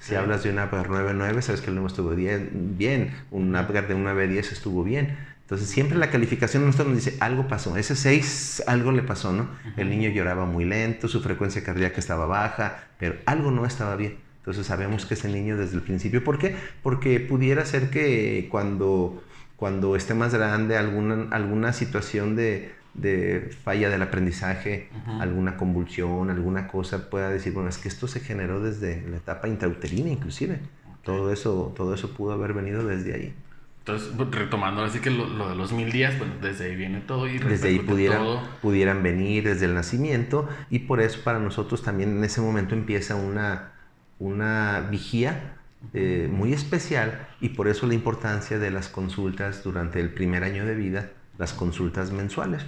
[0.00, 3.14] Si hablas de un Apgar 9-9, sabes que el niño estuvo bien, bien.
[3.30, 5.16] Un Apgar de un 9-10 estuvo bien.
[5.42, 9.50] Entonces siempre la calificación nuestra nos dice algo pasó, ese 6 algo le pasó, ¿no?
[9.76, 14.16] El niño lloraba muy lento, su frecuencia cardíaca estaba baja, pero algo no estaba bien.
[14.38, 16.56] Entonces sabemos que ese niño desde el principio, ¿por qué?
[16.82, 19.22] Porque pudiera ser que cuando,
[19.54, 24.88] cuando esté más grande alguna, alguna situación de, de falla del aprendizaje,
[25.20, 29.48] alguna convulsión, alguna cosa, pueda decir, bueno, es que esto se generó desde la etapa
[29.48, 30.60] intrauterina inclusive.
[31.02, 33.34] Todo, eso, todo eso pudo haber venido desde ahí.
[33.80, 37.28] Entonces, pues, retomando así que lo, de los mil días, pues desde ahí viene todo
[37.28, 38.22] y desde ahí pudieran,
[38.62, 43.16] pudieran venir desde el nacimiento y por eso para nosotros también en ese momento empieza
[43.16, 43.72] una,
[44.18, 45.58] una vigía
[45.92, 50.64] eh, muy especial y por eso la importancia de las consultas durante el primer año
[50.64, 52.64] de vida las consultas mensuales,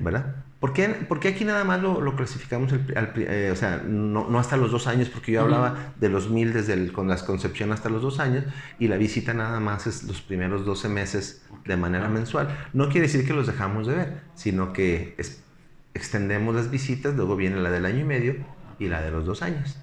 [0.00, 0.44] ¿verdad?
[0.58, 5.10] ¿Por qué, aquí nada más lo, clasificamos, eh, o sea, no, hasta los dos años,
[5.10, 8.44] porque yo hablaba de los mil desde el, con la concepción hasta los dos años,
[8.78, 12.48] y la visita nada más es los primeros 12 meses de manera mensual.
[12.72, 15.14] No quiere decir que los dejamos de ver, sino que
[15.92, 18.36] extendemos las visitas, luego viene la del año y medio
[18.78, 19.78] y la de los dos años.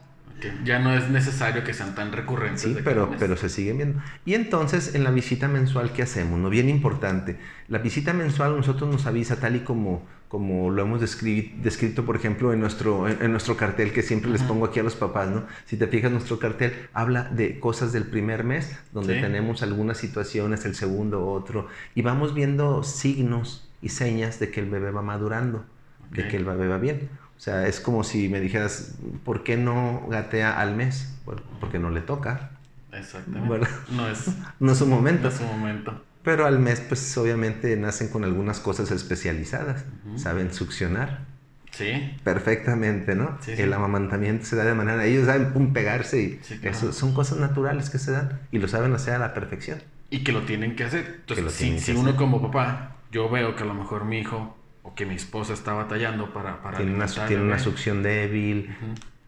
[0.63, 2.61] Ya no es necesario que sean tan recurrentes.
[2.61, 4.01] Sí, pero, pero se siguen viendo.
[4.25, 6.39] Y entonces, en la visita mensual, ¿qué hacemos?
[6.39, 7.37] No, bien importante.
[7.67, 12.53] La visita mensual nosotros nos avisa tal y como, como lo hemos descrito, por ejemplo,
[12.53, 15.45] en nuestro, en, nuestro cartel que siempre les pongo aquí a los papás, ¿no?
[15.65, 20.65] Si te fijas, nuestro cartel habla de cosas del primer mes, donde tenemos algunas situaciones,
[20.65, 25.65] el segundo, otro, y vamos viendo signos y señas de que el bebé va madurando,
[26.09, 27.09] de que el bebé va bien.
[27.43, 28.93] O sea, es como si me dijeras,
[29.25, 31.13] ¿por qué no gatea al mes?
[31.25, 32.51] Bueno, porque no le toca.
[32.93, 33.67] Exactamente.
[33.91, 34.27] no, es,
[34.61, 35.23] no es su momento.
[35.23, 36.01] No es su momento.
[36.23, 39.83] Pero al mes, pues obviamente nacen con algunas cosas especializadas.
[40.15, 41.25] Saben succionar.
[41.71, 42.15] Sí.
[42.23, 43.37] Perfectamente, ¿no?
[43.45, 45.03] El amamantamiento se da de manera.
[45.03, 48.93] Ellos saben pum, pegarse y eso son cosas naturales que se dan y lo saben
[48.93, 49.83] hacer a la perfección.
[50.09, 51.17] Y que lo tienen que hacer.
[51.27, 55.05] Entonces, si, uno como papá, yo veo que a lo mejor mi hijo o que
[55.05, 56.61] mi esposa está batallando para...
[56.61, 58.75] para tiene, una, tiene una succión débil,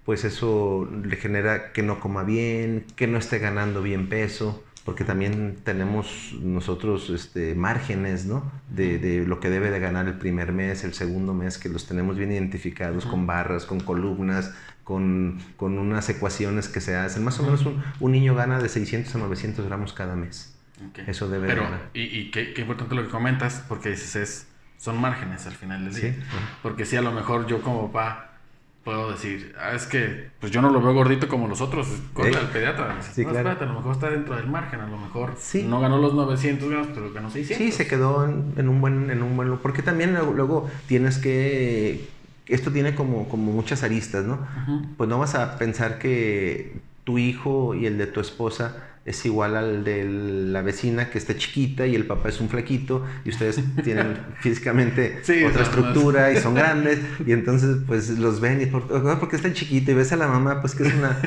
[0.03, 5.03] pues eso le genera que no coma bien, que no esté ganando bien peso, porque
[5.03, 8.51] también tenemos nosotros este, márgenes ¿no?
[8.69, 11.87] de, de, lo que debe de ganar el primer mes, el segundo mes, que los
[11.87, 17.23] tenemos bien identificados con barras, con columnas, con, con, unas ecuaciones que se hacen.
[17.23, 20.55] Más o menos un, un, niño gana de 600 a 900 gramos cada mes.
[21.07, 21.89] Eso debe Pero, de ganar.
[21.95, 25.85] Y, y qué, qué importante lo que comentas, porque dices es son márgenes al final
[25.85, 26.15] del día.
[26.61, 28.31] Porque si a lo mejor yo como papá
[28.85, 32.39] puedo decir, ah, es que pues yo no lo veo gordito como los otros, corta
[32.39, 32.95] al pediatra.
[33.01, 35.33] Sí, no, espérate, a lo mejor está dentro del margen, a lo mejor
[35.65, 37.57] no ganó los 900 gramos, pero ganó 600.
[37.57, 42.07] Sí, se quedó en, un buen en un buen porque también luego, tienes que
[42.45, 44.45] esto tiene como, como muchas aristas, ¿no?
[44.97, 49.55] Pues no vas a pensar que tu hijo y el de tu esposa es igual
[49.55, 53.61] al de la vecina que está chiquita y el papá es un flaquito y ustedes
[53.83, 58.87] tienen físicamente otra estructura y son grandes y entonces pues los ven y por,
[59.19, 61.17] porque están chiquito y ves a la mamá pues que es una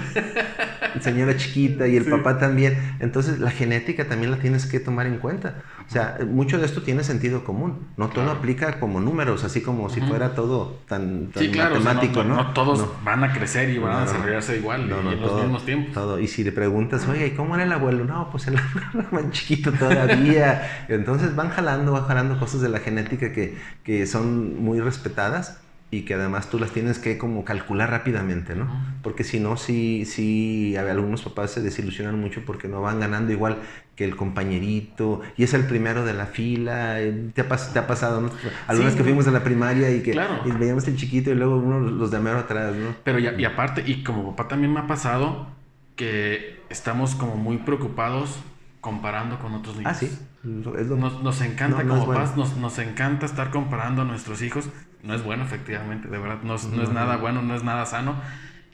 [1.00, 2.96] señora chiquita y el papá también.
[3.00, 5.62] Entonces la genética también la tienes que tomar en cuenta.
[5.86, 7.88] O sea, mucho de esto tiene sentido común.
[7.96, 12.86] No todo aplica como números, así como si fuera todo tan, matemático, no, no, todos
[13.04, 15.94] van a crecer y van a desarrollarse igual y en los mismos tiempos.
[15.94, 16.18] Todo.
[16.18, 18.04] Y si le preguntas, oye, ¿y cómo era el abuelo?
[18.04, 18.56] No, pues el
[18.92, 20.86] abuelo más chiquito todavía.
[20.88, 26.02] Entonces van jalando, van jalando cosas de la genética que, que son muy respetadas y
[26.02, 28.68] que además tú las tienes que como calcular rápidamente, ¿no?
[29.02, 33.56] Porque si no, sí, sí, algunos papás se desilusionan mucho porque no van ganando igual
[33.96, 37.00] que el compañerito y es el primero de la fila.
[37.00, 38.30] Eh, te ha, te ha pasado, ¿no?
[38.66, 40.18] Algunas que fuimos a la primaria y que
[40.58, 42.94] veíamos el chiquito y luego uno los de mero atrás, ¿no?
[43.02, 45.57] Pero y, y aparte, y como papá también me ha pasado
[45.98, 48.38] que estamos como muy preocupados
[48.80, 49.92] comparando con otros niños.
[49.92, 50.18] Ah, sí.
[50.42, 54.70] Nos, nos, encanta como papás, nos, nos encanta estar comparando a nuestros hijos
[55.02, 58.16] no es bueno, efectivamente, de verdad, no, es, nada bueno, no es nada sano,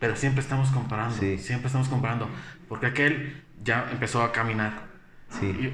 [0.01, 2.29] pero siempre estamos comparando, siempre estamos comparando,
[2.69, 4.73] porque aquel ya empezó a caminar,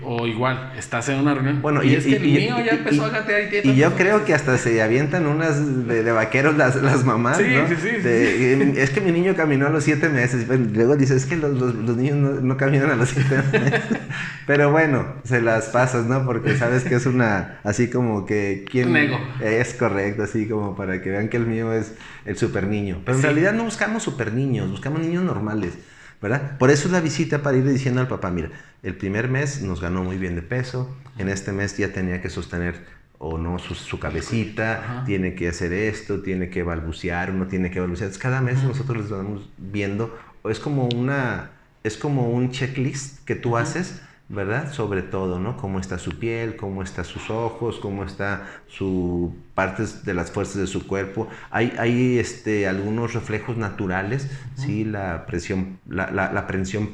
[0.03, 1.63] o igual, estás en una reunión.
[1.63, 4.35] Bueno, y, es que el mío ya empezó a gatear y Y yo creo que
[4.35, 7.39] hasta se avientan unas de, vaqueros las, las mamás.
[7.39, 10.47] Sí, sí, sí, Es que mi niño caminó a los siete meses.
[10.49, 13.81] Luego dice, es que los, los, niños no, caminan a los siete meses.
[14.47, 16.25] Pero bueno, se las pasas, ¿no?
[16.25, 17.61] Porque sabes que es una.
[17.65, 18.65] Así como que.
[18.71, 18.95] ¿quién
[19.41, 21.95] Es correcto, así como para que vean que el mío es
[22.25, 23.03] el super niño.
[23.05, 25.75] Pero en realidad no buscamos super niños, buscamos niños normales.
[26.21, 26.59] ¿Verdad?
[26.59, 28.51] Por eso es la visita para ir diciendo al papá, mira,
[28.83, 32.31] el primer mes nos ganó muy bien de peso, en este mes ya tenía que
[32.31, 32.85] sostener
[33.19, 38.11] o no su, cabecita, tiene que hacer esto, tiene que balbucear, uno tiene que balbucear.
[38.19, 41.51] cada mes nosotros les vamos viendo, es como una,
[41.85, 44.73] es como un checklist que tú haces ¿verdad?
[44.73, 45.57] Sobre todo, ¿no?
[45.57, 50.57] Cómo está su piel, cómo están sus ojos, cómo está su partes de las fuerzas
[50.57, 51.29] de su cuerpo.
[51.51, 54.85] Hay, hay este, algunos reflejos naturales, ¿sí?
[54.85, 56.91] La presión, la, la, prensión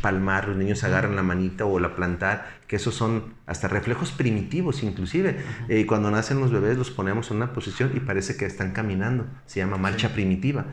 [0.00, 4.82] palmar, los niños agarran la manita o la plantar, que esos son hasta reflejos primitivos
[4.82, 5.38] inclusive.
[5.68, 8.72] y eh, cuando nacen los bebés los ponemos en una posición y parece que están
[8.72, 10.66] caminando, se llama marcha primitiva.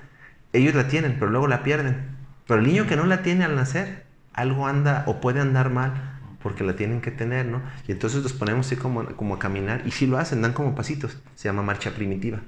[0.54, 2.18] Ellos la tienen, pero luego la pierden.
[2.48, 6.20] Pero el niño que no la tiene al nacer, algo anda o puede andar mal
[6.42, 7.62] porque la tienen que tener, ¿no?
[7.88, 10.76] Y entonces los ponemos así como, como a caminar y si lo hacen, dan como
[10.76, 11.18] pasitos.
[11.36, 12.40] Se llama marcha primitiva.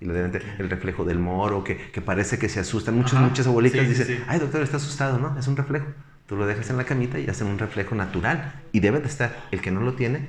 [0.00, 2.94] Y el reflejo del moro, que, que parece que se asustan.
[2.94, 5.36] Muchas, muchas abuelitas dicen, ay doctor, está asustado, ¿no?
[5.38, 5.86] Es un reflejo.
[6.26, 8.52] Tú lo dejas en la camita y hacen un reflejo natural.
[8.70, 9.34] Y debe de estar.
[9.50, 10.28] El que no lo tiene,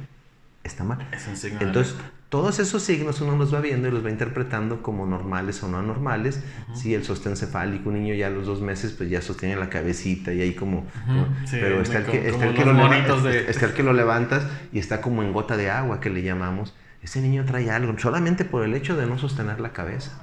[0.64, 1.08] está mal.
[1.12, 1.96] Es un signo Entonces.
[2.30, 5.82] Todos esos signos uno los va viendo y los va interpretando como normales o no
[5.82, 6.42] normales.
[6.76, 9.70] Si el sostén cefálico, un niño ya a los dos meses, pues ya sostiene la
[9.70, 10.86] cabecita y ahí como...
[11.08, 13.24] como- Sí, pero está el, como- que, está, como el que los lo leva- monitos
[13.24, 16.22] de- está el que lo levantas y está como en gota de agua, que le
[16.22, 16.76] llamamos.
[17.02, 20.20] Ese niño trae algo, solamente por el hecho de no sostener la cabeza.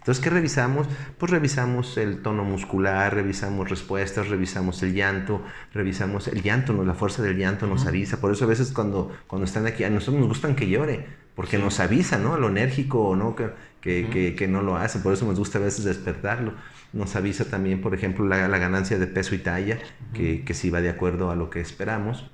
[0.00, 0.86] Entonces, ¿qué revisamos?
[1.18, 5.42] Pues revisamos el tono muscular, revisamos respuestas, revisamos el llanto,
[5.72, 6.84] revisamos el llanto, ¿no?
[6.84, 8.20] la fuerza del llanto nos avisa.
[8.20, 11.58] Por eso a veces cuando, cuando están aquí, a nosotros nos gustan que llore, porque
[11.58, 12.36] nos avisa, ¿no?
[12.38, 14.98] Lo enérgico o no, que, que, que, que no lo hace.
[14.98, 16.54] Por eso nos gusta a veces despertarlo.
[16.92, 19.78] Nos avisa también, por ejemplo, la, la ganancia de peso y talla,
[20.14, 22.28] que, que sí va de acuerdo a lo que esperamos.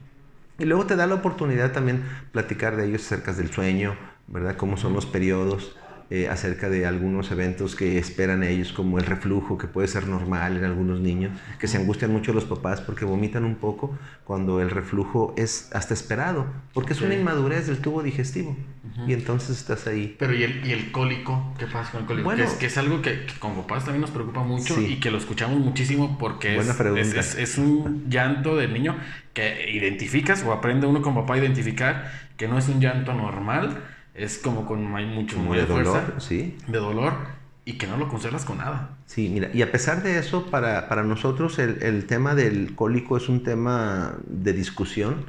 [0.59, 3.97] Y luego te da la oportunidad también platicar de ellos acerca del sueño,
[4.29, 4.57] ¿verdad?
[4.57, 5.77] Cómo son los periodos,
[6.15, 10.59] eh, acerca de algunos eventos que esperan ellos, como el reflujo, que puede ser normal
[10.59, 14.69] en algunos niños, que se angustian mucho los papás porque vomitan un poco cuando el
[14.69, 16.45] reflujo es hasta esperado,
[16.75, 18.55] porque es una inmadurez del tubo digestivo.
[19.07, 20.17] Y entonces estás ahí.
[20.19, 21.55] Pero ¿y el, y el cólico?
[21.59, 22.25] ¿Qué pasa con el cólico?
[22.27, 22.45] Bueno.
[22.45, 24.95] que, es, que es algo que, que como papás también nos preocupa mucho Sí.
[24.95, 28.97] y que lo escuchamos muchísimo porque Buena es, es, es- es un llanto del niño
[29.33, 33.79] que identificas o aprende uno como papá a identificar que no es un llanto normal,
[34.15, 36.57] es como con hay mucho muy de fuerza, dolor, sí.
[36.67, 37.15] de dolor
[37.65, 38.91] y que no lo conservas con nada.
[39.07, 43.17] Sí, mira, y a pesar de eso, para, para nosotros el, el tema del cólico
[43.17, 45.25] es un tema de discusión,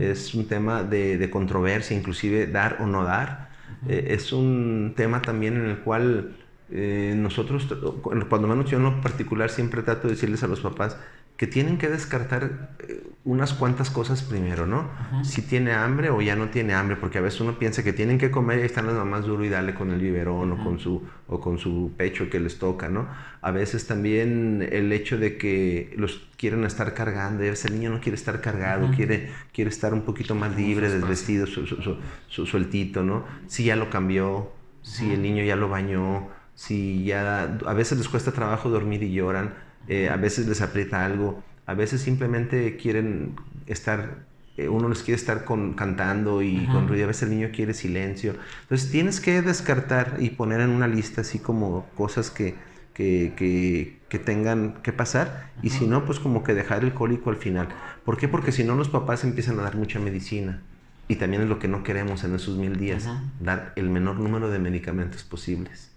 [0.00, 3.50] es un tema de, de controversia, inclusive dar o no dar.
[3.88, 6.36] Eh, es un tema también en el cual
[6.70, 7.68] eh, nosotros,
[8.02, 10.96] cuando menos yo en lo particular, siempre trato de decirles a los papás
[11.36, 14.88] que tienen que descartar eh, unas cuantas cosas primero, ¿no?
[15.24, 18.16] Si tiene hambre o ya no tiene hambre, porque a veces uno piensa que tienen
[18.18, 20.78] que comer y ahí están las mamás duro y dale con el biberón o, con
[20.78, 23.06] su, o con su pecho que les toca, ¿no?
[23.42, 27.74] A veces también el hecho de que los quieren estar cargando, y a veces el
[27.74, 32.46] niño no quiere estar cargado, quiere, quiere estar un poquito más libre, desvestido, su- su-
[32.46, 33.24] sueltito, ¿no?
[33.46, 37.58] Si ya lo cambió, si el niño ya lo bañó, si ya...
[37.66, 39.52] A veces les cuesta trabajo dormir y lloran,
[39.88, 44.24] eh, a veces les aprieta algo, a veces simplemente quieren estar,
[44.56, 47.74] eh, uno les quiere estar con, cantando y con ruido, a veces el niño quiere
[47.74, 48.34] silencio.
[48.62, 52.54] Entonces tienes que descartar y poner en una lista así como cosas que,
[52.94, 57.30] que, que, que tengan que pasar y si no, pues como que dejar el cólico
[57.30, 57.68] al final.
[58.04, 58.28] ¿Por qué?
[58.28, 60.62] Porque si no los papás empiezan a dar mucha medicina.
[61.08, 64.50] Y también es lo que no queremos en esos mil días, dar el menor número
[64.50, 65.92] de medicamentos posibles.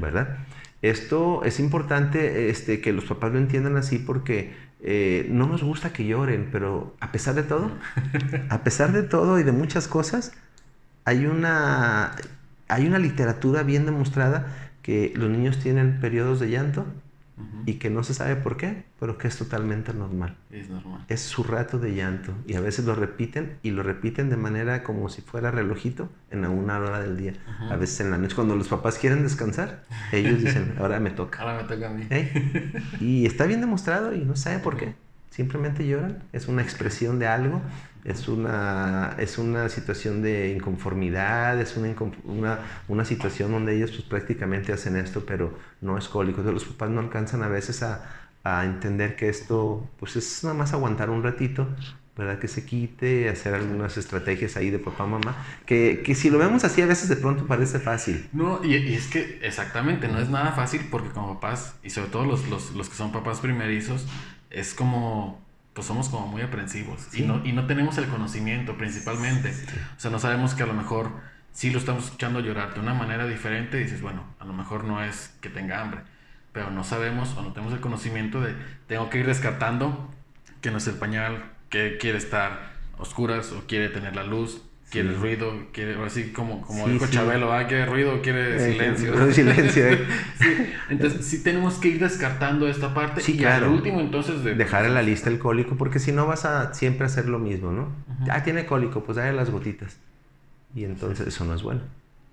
[0.00, 0.38] ¿verdad?
[0.82, 5.92] Esto es importante este, que los papás lo entiendan así porque eh, no nos gusta
[5.92, 7.70] que lloren, pero a pesar de todo,
[8.50, 10.32] a pesar de todo y de muchas cosas,
[11.04, 12.16] hay una,
[12.68, 14.46] hay una literatura bien demostrada
[14.82, 16.86] que los niños tienen periodos de llanto
[17.66, 20.36] Y que no se sabe por qué, pero que es totalmente normal.
[20.50, 21.04] Es normal.
[21.08, 24.82] Es su rato de llanto y a veces lo repiten y lo repiten de manera
[24.82, 27.34] como si fuera relojito en alguna hora del día.
[27.70, 31.42] A veces en la noche cuando los papás quieren descansar, ellos dicen, ahora me toca.
[31.42, 32.06] Ahora me toca a mí.
[32.10, 32.82] ¿Eh?
[33.00, 34.94] Y está bien demostrado y no sabe por qué.
[35.30, 37.60] Simplemente lloran, es una expresión de algo,
[38.06, 41.92] es una, es una situación de inconformidad, es una,
[42.24, 46.40] una, una situación donde ellos pues, prácticamente hacen esto, pero no es cólico.
[46.40, 48.04] Entonces, los papás no alcanzan a veces a,
[48.44, 51.66] a entender que esto pues es nada más aguantar un ratito,
[52.16, 52.38] ¿verdad?
[52.38, 56.62] Que se quite, hacer algunas estrategias ahí de papá, mamá, que, que si lo vemos
[56.64, 58.28] así a veces de pronto parece fácil.
[58.32, 62.08] No, y, y es que exactamente, no es nada fácil porque como papás, y sobre
[62.10, 64.06] todo los, los, los que son papás primerizos,
[64.50, 65.44] es como,
[65.76, 67.22] pues somos como muy aprensivos y, Sí.
[67.26, 69.54] no, y no tenemos el conocimiento principalmente.
[69.96, 71.12] O sea, no sabemos que a lo mejor
[71.52, 75.04] si lo estamos escuchando llorar de una manera diferente, dices, bueno, a lo mejor no
[75.04, 76.00] es que tenga hambre,
[76.52, 78.54] pero no sabemos o no tenemos el conocimiento de,
[78.86, 80.10] tengo que ir descartando
[80.62, 84.62] que no es el pañal, que quiere estar a oscuras o quiere tener la luz.
[84.90, 85.14] Quiere Sí.
[85.16, 87.12] ruido, quiere, así como, como Sí, dijo sí.
[87.14, 89.32] Chabelo, ah, quiere ruido, quiere Eh, silencio.
[89.32, 90.06] silencio, eh.
[90.90, 93.66] Entonces sí tenemos que ir descartando esta parte Sí, y claro.
[93.66, 96.72] al último entonces de dejar en la lista el cólico, porque si no vas a
[96.72, 97.82] siempre hacer lo mismo, ¿no?
[97.82, 98.30] Ujú.
[98.30, 99.96] Ah, tiene cólico, pues dale las gotitas.
[100.74, 101.80] Y entonces eso no es bueno.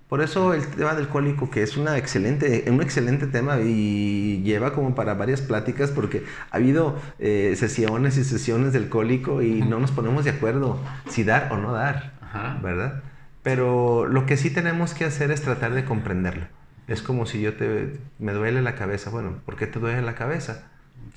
[0.08, 4.74] Por eso el tema del cólico, que es una excelente, un excelente tema y lleva
[4.74, 9.80] como para varias pláticas, porque ha habido eh, sesiones y sesiones del cólico y no
[9.80, 12.58] nos ponemos de acuerdo si dar o no dar, Ajá.
[12.62, 13.02] ¿verdad?
[13.42, 16.46] Pero lo que sí tenemos que hacer es tratar de comprenderlo.
[16.86, 19.10] Es como si yo te, me duele la cabeza.
[19.10, 20.70] Bueno, ¿por qué te duele la cabeza?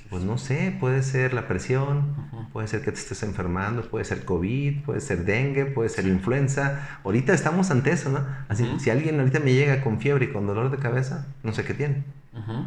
[0.10, 2.16] Pues no sé, puede ser la presión,
[2.54, 7.00] puede ser que te estés enfermando, puede ser COVID, puede ser dengue, puede ser influenza.
[7.04, 8.26] Ahorita estamos ante eso, ¿no?
[8.48, 11.66] Así, si alguien ahorita me llega con fiebre y con dolor de cabeza, no sé
[11.66, 12.04] qué tiene.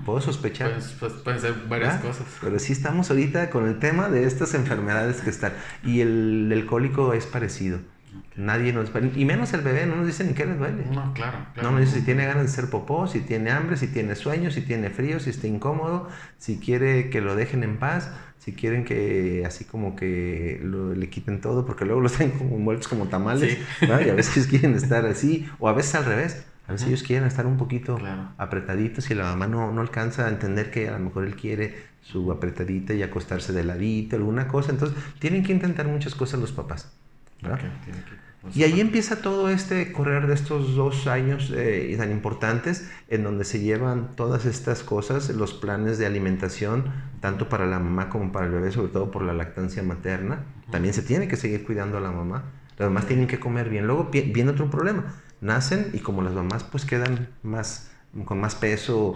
[0.05, 0.73] Puedo sospechar.
[0.73, 2.03] Pues, pues pueden ser varias ¿verdad?
[2.03, 2.27] cosas.
[2.41, 5.53] Pero sí estamos ahorita con el tema de estas enfermedades que están.
[5.85, 7.79] Y el, el cólico es parecido.
[8.41, 8.91] Nadie nos...
[9.17, 10.85] Y menos el bebé, no nos dice ni qué le duele.
[10.91, 11.39] No, claro.
[11.63, 14.51] No nos dice si tiene ganas de hacer popó, si tiene hambre, si tiene sueño,
[14.51, 18.85] si tiene frío, si está incómodo, si quiere que lo dejen en paz, si quieren
[18.85, 20.61] que así como que
[20.97, 24.75] le quiten todo, porque luego los traen como muertos como tamales, y a veces quieren
[24.75, 26.47] estar así, o a veces al revés.
[26.67, 27.99] A veces ellos quieren estar un poquito
[28.39, 31.75] apretaditos y la mamá no, no alcanza a entender que a lo mejor él quiere
[32.01, 34.71] su apretadita y acostarse de ladito, alguna cosa.
[34.71, 36.93] Entonces, tienen que intentar muchas cosas los papás.
[38.55, 43.45] Y ahí empieza todo este correr de estos dos años eh, tan importantes en donde
[43.45, 46.85] se llevan todas estas cosas, los planes de alimentación,
[47.21, 50.45] tanto para la mamá como para el bebé, sobre todo por la lactancia materna.
[50.71, 52.45] También se tiene que seguir cuidando a la mamá.
[52.79, 53.87] Las mamás tienen que comer bien.
[53.87, 55.05] Luego viene otro problema
[55.41, 57.91] nacen y como las mamás pues quedan más
[58.25, 59.15] con más peso,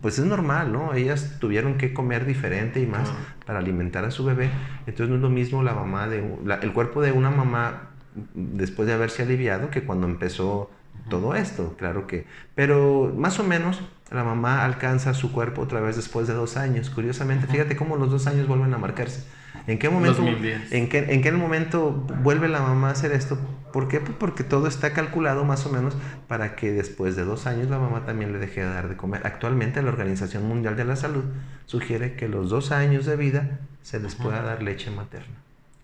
[0.00, 0.94] pues es normal, ¿no?
[0.94, 3.12] Ellas tuvieron que comer diferente y más
[3.44, 4.50] para alimentar a su bebé.
[4.86, 6.24] Entonces no es lo mismo la mamá de
[6.62, 7.90] el cuerpo de una mamá
[8.34, 10.70] después de haberse aliviado que cuando empezó
[11.08, 12.26] todo esto, claro que.
[12.54, 16.90] Pero más o menos la mamá alcanza su cuerpo otra vez después de dos años.
[16.90, 19.24] Curiosamente, fíjate cómo los dos años vuelven a marcarse.
[19.66, 21.90] ¿En qué momento, ¿en qué, en qué momento
[22.22, 23.38] vuelve la mamá a hacer esto?
[23.72, 24.00] ¿Por qué?
[24.00, 25.96] Pues porque todo está calculado más o menos
[26.28, 29.26] para que después de dos años la mamá también le deje de dar de comer.
[29.26, 31.24] Actualmente la Organización Mundial de la Salud
[31.64, 35.36] sugiere que los dos años de vida se les pueda dar leche materna.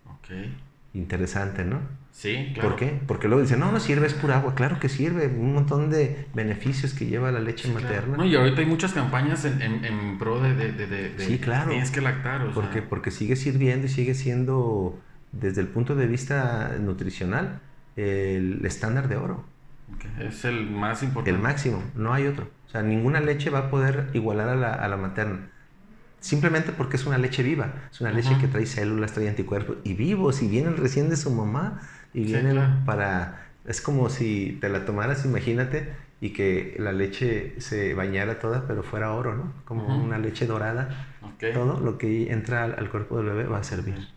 [0.07, 0.29] Ok.
[0.93, 1.81] Interesante, ¿no?
[2.11, 2.71] Sí, claro.
[2.71, 3.01] ¿Por qué?
[3.07, 4.55] Porque luego dicen, no, no sirve, es pura agua.
[4.55, 8.17] Claro que sirve, un montón de beneficios que lleva la leche materna.
[8.17, 11.71] No, y ahorita hay muchas campañas en, en, pro de, de, de, Sí, claro.
[11.71, 14.99] Tienes que lactar, o porque, Porque sigue sirviendo y sigue siendo,
[15.31, 17.61] desde el punto de vista nutricional,
[17.97, 19.45] el estándar de oro.
[20.19, 21.31] Es el más importante.
[21.31, 22.51] El máximo, no hay otro.
[22.67, 25.51] O sea, ninguna leche va a poder igualar a la, a la materna.
[26.21, 29.95] Simplemente porque es una leche viva, es una leche que trae células, trae anticuerpos y
[29.95, 31.81] vivos y vienen recién de su mamá
[32.13, 33.47] y vienen para...
[33.67, 38.83] Es como si te la tomaras, imagínate, y que la leche se bañara toda, pero
[38.83, 39.53] fuera oro, ¿no?
[39.65, 41.07] Como una leche dorada.
[41.55, 44.09] Todo lo que entra al, cuerpo del bebé va a servir.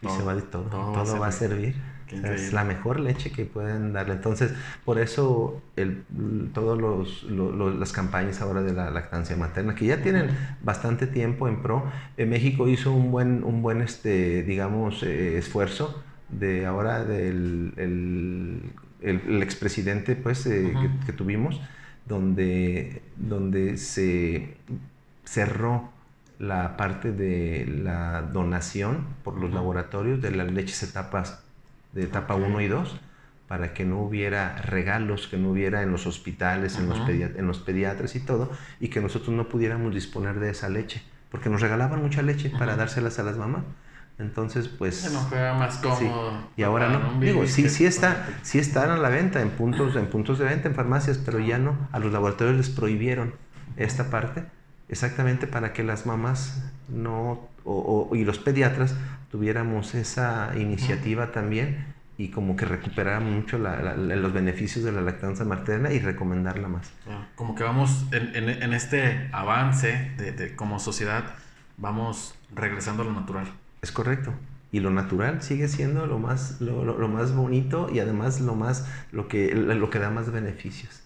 [0.00, 0.64] y se va de todo.
[0.64, 1.74] Todo, va a servir
[2.12, 4.14] es la mejor leche que pueden darle.
[4.14, 4.52] Entonces,
[4.84, 6.04] por eso el,
[6.52, 7.24] todas los,
[7.78, 10.30] las campañas ahora de la lactancia materna, que ya tienen
[10.62, 11.84] bastante tiempo en pro,
[12.16, 18.62] en México hizo un buen, un buen este, digamos, eh, esfuerzo de ahora del el,
[19.00, 21.60] el, expresidente pues, eh, que, que, tuvimos,
[22.06, 24.56] donde, donde se
[25.24, 25.90] cerró
[26.38, 31.45] la parte de la donación por los laboratorios de las leches etapas
[31.96, 33.00] de etapa 1 y 2
[33.48, 37.60] para que no hubiera regalos, que no hubiera en los hospitales, en, los en los
[37.60, 42.02] pediatras y todo, y que nosotros no pudiéramos disponer de esa leche, porque nos regalaban
[42.02, 43.62] mucha leche para dárselas a las mamás.
[44.18, 44.96] Entonces, pues...
[44.96, 46.48] Se nos más cómodo.
[46.56, 47.20] Y ahora no.
[47.20, 50.68] Digo, sí, sí, está, sí están a la venta en puntos, en puntos de venta,
[50.68, 51.76] en farmacias, pero ya no.
[51.92, 53.34] A los laboratorios les prohibieron
[53.76, 54.44] esta parte,
[54.88, 58.94] exactamente para que las mamás no, o, y los pediatras
[59.30, 65.92] tuviéramos esa iniciativa también y como que recuperáramos mucho los beneficios de la lactancia materna
[65.92, 66.90] y recomendarla más.
[67.34, 71.34] Como que vamos en, en, este avance de, como sociedad,
[71.76, 73.46] vamos regresando a lo natural.
[73.82, 74.32] Es correcto.
[74.72, 78.88] Y lo natural sigue siendo lo más, lo, lo, más bonito y además lo, más,
[79.12, 81.05] lo, que, lo que da más beneficios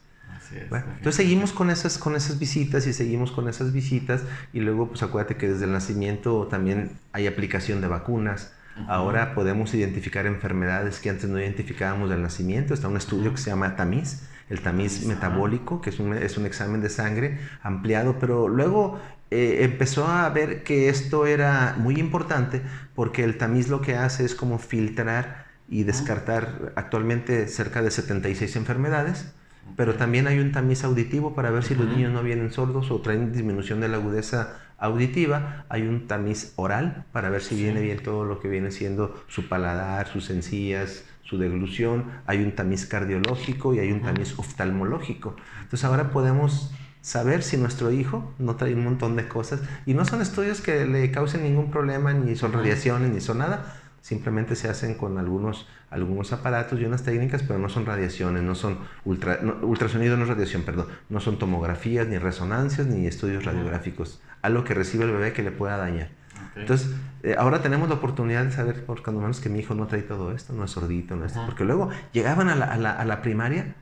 [0.52, 5.02] entonces seguimos con esas, con esas visitas y seguimos con esas visitas y luego pues
[5.02, 8.54] acuérdate que desde el nacimiento también hay aplicación de vacunas.
[8.88, 12.72] Ahora podemos identificar enfermedades que antes no identificábamos del nacimiento.
[12.72, 16.46] Está un estudio que se llama tamiz, el tamiz metabólico, que es un, es un,
[16.46, 18.98] examen de sangre ampliado, pero luego
[19.30, 22.62] eh, empezó a ver que esto era muy importante
[22.94, 28.56] porque el tamiz lo que hace es como filtrar y descartar actualmente cerca de 76
[28.56, 29.34] enfermedades
[29.76, 33.00] pero también hay un tamiz auditivo para ver si los niños no vienen sordos o
[33.00, 35.64] traen disminución de la agudeza auditiva.
[35.68, 39.48] Hay un tamiz oral para ver si viene bien todo lo que viene siendo su
[39.48, 42.06] paladar, sus encías, su deglución.
[42.26, 45.36] Hay un tamiz cardiológico y hay un tamiz oftalmológico.
[45.62, 50.04] Entonces ahora podemos saber si nuestro hijo no trae un montón de cosas y no
[50.04, 54.68] son estudios que le causen ningún problema, ni son radiaciones, ni son nada, simplemente se
[54.68, 59.40] hacen con algunos, algunos aparatos y unas técnicas, pero no son radiaciones, no son ultra,
[59.62, 64.74] ultrasonido, no es radiación, perdón, no son tomografías, ni resonancias, ni estudios radiográficos, algo que
[64.74, 66.08] recibe el bebé que le pueda dañar.
[66.56, 69.86] Entonces, eh, ahora tenemos la oportunidad de saber, por cuando menos, que mi hijo no
[69.86, 72.92] trae todo esto, no es sordito, no es porque luego llegaban a la, a la,
[72.92, 73.74] a la primaria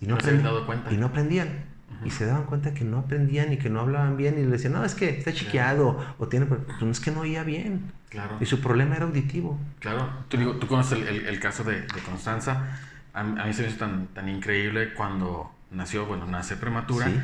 [0.00, 1.73] y no, no, y no aprendían.
[2.04, 4.72] Y se daban cuenta que no aprendían y que no hablaban bien y le decían,
[4.72, 6.46] no, es que está chiqueado o tiene...
[6.46, 7.92] Pues no es que no oía bien.
[8.08, 8.36] Claro.
[8.40, 9.58] Y su problema era auditivo.
[9.80, 10.08] Claro.
[10.28, 12.78] Tú, digo, tú conoces el, el, caso de, de Constanza.
[13.12, 17.06] A, a, mí se me hizo tan, tan increíble cuando nació, bueno, nace prematura.
[17.06, 17.20] ¿Sí?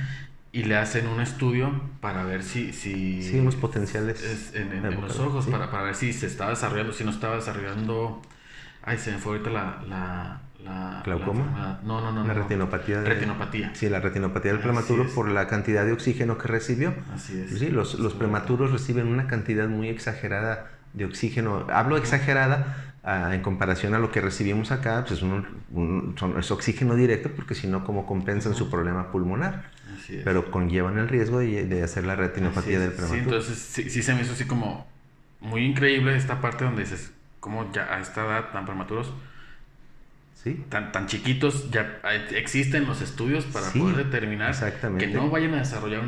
[0.53, 2.73] Y le hacen un estudio para ver si...
[2.73, 4.23] si sí, unos potenciales.
[4.23, 5.51] Es, en, en, en, los ojos, ¿sí?
[5.51, 8.21] para, para ver si se estaba desarrollando, si no estaba desarrollando...
[8.83, 9.83] Ay, se me fue ahorita la...
[9.87, 11.45] la la, ¿Glaucoma?
[11.57, 12.27] La no, no, no.
[12.27, 13.03] La no, retinopatía.
[13.03, 13.75] Retinopatía.
[13.75, 15.13] Sí, la retinopatía del Así prematuro es.
[15.13, 16.95] por la cantidad de oxígeno que recibió.
[17.15, 17.59] Así es.
[17.59, 21.67] Sí, los, los prematuros reciben una cantidad muy exagerada de oxígeno.
[21.73, 26.39] Hablo exagerada uh, en comparación a lo que recibimos acá, pues es, un, un, son,
[26.39, 29.71] es oxígeno directo porque si no, ¿cómo compensan su problema pulmonar?
[29.97, 30.25] Así es.
[30.25, 33.19] Pero conllevan el riesgo de, de hacer la retinopatía del prematuro.
[33.19, 34.87] Sí, entonces sí, sí, se me hizo así como
[35.41, 39.13] muy increíble esta parte donde dices, como ya a esta edad tan prematuros,
[40.43, 40.65] ¿Sí?
[40.71, 42.01] tan, tan chiquitos, ya
[42.35, 44.55] existen los estudios para Sí, poder determinar
[44.99, 46.01] que no vayan a desarrollar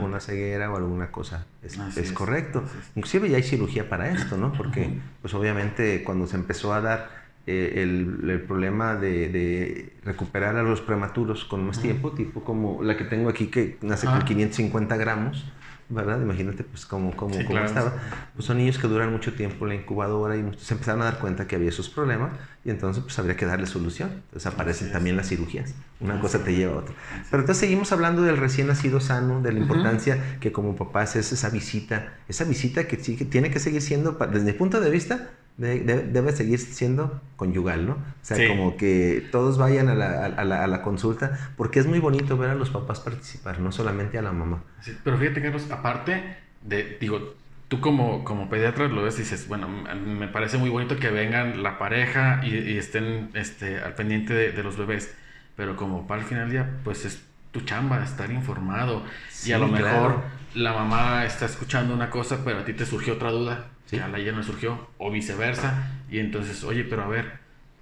[0.00, 1.46] una ceguera o alguna cosa.
[1.62, 2.62] Es, Así es es, correcto.
[2.64, 2.90] es.
[2.96, 4.52] Inclusive ya hay cirugía para esto, ¿no?
[4.52, 7.10] Porque, pues obviamente, cuando se empezó a dar
[7.48, 12.84] eh, el, el problema de, de recuperar a los prematuros con más tiempo, tipo como
[12.84, 14.24] la que tengo aquí que nace con Ah.
[14.24, 15.50] 550 gramos,
[15.90, 16.20] ¿verdad?
[16.22, 17.66] Imagínate, pues, cómo, cómo, Sí, cómo claro.
[17.66, 17.94] estaba.
[18.34, 21.18] Pues son niños que duran mucho tiempo en la incubadora y se empezaron a dar
[21.18, 22.32] cuenta que había esos problemas
[22.64, 24.10] y entonces, pues, habría que darle solución.
[24.26, 24.92] Entonces aparecen Así es.
[24.92, 25.74] también las cirugías.
[26.00, 26.94] Una Así cosa te lleva a otra.
[27.30, 31.32] Pero entonces seguimos hablando del recién nacido sano, de la importancia que como papás es
[31.32, 34.90] esa visita, esa visita que, sí, que tiene que seguir siendo, desde mi punto de
[34.90, 37.92] vista, de- de- debe seguir siendo conyugal, ¿no?
[37.92, 38.46] O sea, Sí.
[38.48, 42.36] como que todos vayan a la, a, la, a la consulta, porque es muy bonito
[42.38, 44.62] ver a los papás participar, no solamente a la mamá.
[44.82, 47.34] Sí, pero fíjate, Carlos, aparte de, digo,
[47.68, 51.62] tú como, como pediatra lo ves y dices, bueno, me parece muy bonito que vengan
[51.62, 55.14] la pareja y, y estén este, al pendiente de, de los bebés,
[55.56, 57.22] pero como para el final del día, pues es
[57.52, 60.22] tu chamba estar informado Sí, y a lo mejor claro.
[60.54, 63.96] la mamá está escuchando una cosa, pero a ti te surgió otra duda, Sí.
[63.96, 67.32] que a la ella no surgió, o viceversa, y entonces, oye, pero a ver,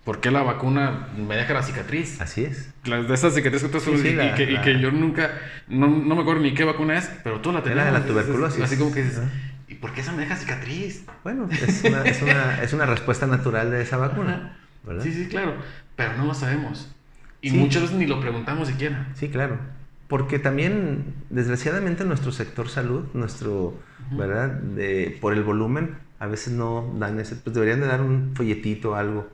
[0.05, 2.21] ¿por qué la vacuna me deja la cicatriz?
[2.21, 2.73] Así es.
[2.85, 4.91] Las de esas cicatrices que tú Sí, sí, y, la- que, y la- que yo
[4.91, 5.31] nunca,
[5.69, 7.87] no, no me acuerdo ni qué vacuna es, pero tú la tenías.
[7.87, 8.63] Era de la tuberculosis.
[8.63, 9.21] Así como que dices.
[9.69, 11.05] ¿y por qué esa me deja cicatriz?
[11.25, 15.03] Bueno, es una, es una, es una respuesta natural de esa vacuna, ¿verdad?
[15.05, 15.57] Sí, sí, claro,
[15.95, 16.91] pero no lo sabemos.
[17.43, 19.09] Y muchas veces ni lo preguntamos siquiera.
[19.15, 19.59] Sí, claro.
[20.09, 23.75] Porque también, desgraciadamente, nuestro sector salud, nuestro.
[24.11, 24.49] ¿verdad?
[24.49, 28.95] De, por el volumen, a veces no dan ese, pues deberían de dar un folletito,
[28.97, 29.29] algo,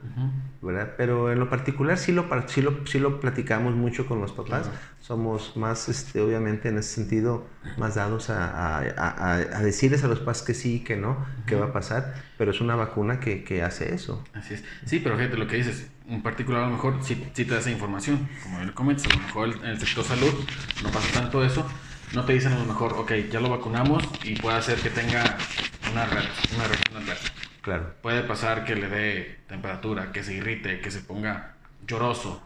[0.61, 0.93] ¿verdad?
[0.97, 4.63] Pero en lo particular sí lo, sí lo, sí lo platicamos mucho con los papás.
[4.67, 4.77] Claro.
[4.99, 7.45] Somos más, este, obviamente, en ese sentido,
[7.77, 11.55] más dados a, a, a- a decirles a los papás que sí, que no, que
[11.55, 14.23] va a pasar, pero es una vacuna que, que hace eso.
[14.33, 14.63] Así es.
[14.85, 15.87] Sí, pero fíjate lo que dices.
[16.07, 18.27] En particular, a lo mejor sí, sí te da esa información.
[18.43, 20.33] Como él comentas, a lo mejor en el sector salud
[20.83, 21.65] no pasa tanto eso.
[22.13, 25.37] No te dicen a lo mejor, ok, ya lo vacunamos y puede hacer que tenga
[25.95, 26.05] una,
[26.55, 27.33] una reacción adversa.
[27.61, 27.93] Claro.
[28.01, 31.55] Puede pasar que le dé temperatura, que se irrite, que se ponga
[31.87, 32.41] lloroso.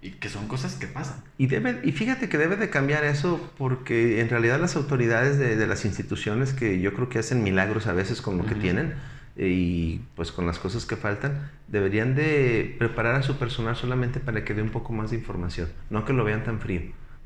[0.00, 1.22] Y que son cosas que pasan.
[1.38, 5.54] Y, debe, y fíjate que debe de cambiar eso porque en realidad las autoridades de,
[5.54, 8.94] de las instituciones que yo creo que hacen milagros a veces con lo que tienen
[9.36, 14.20] eh, y pues con las cosas que faltan, deberían de preparar a su personal solamente
[14.20, 16.82] para que dé un poco más de información, no que lo vean tan frío,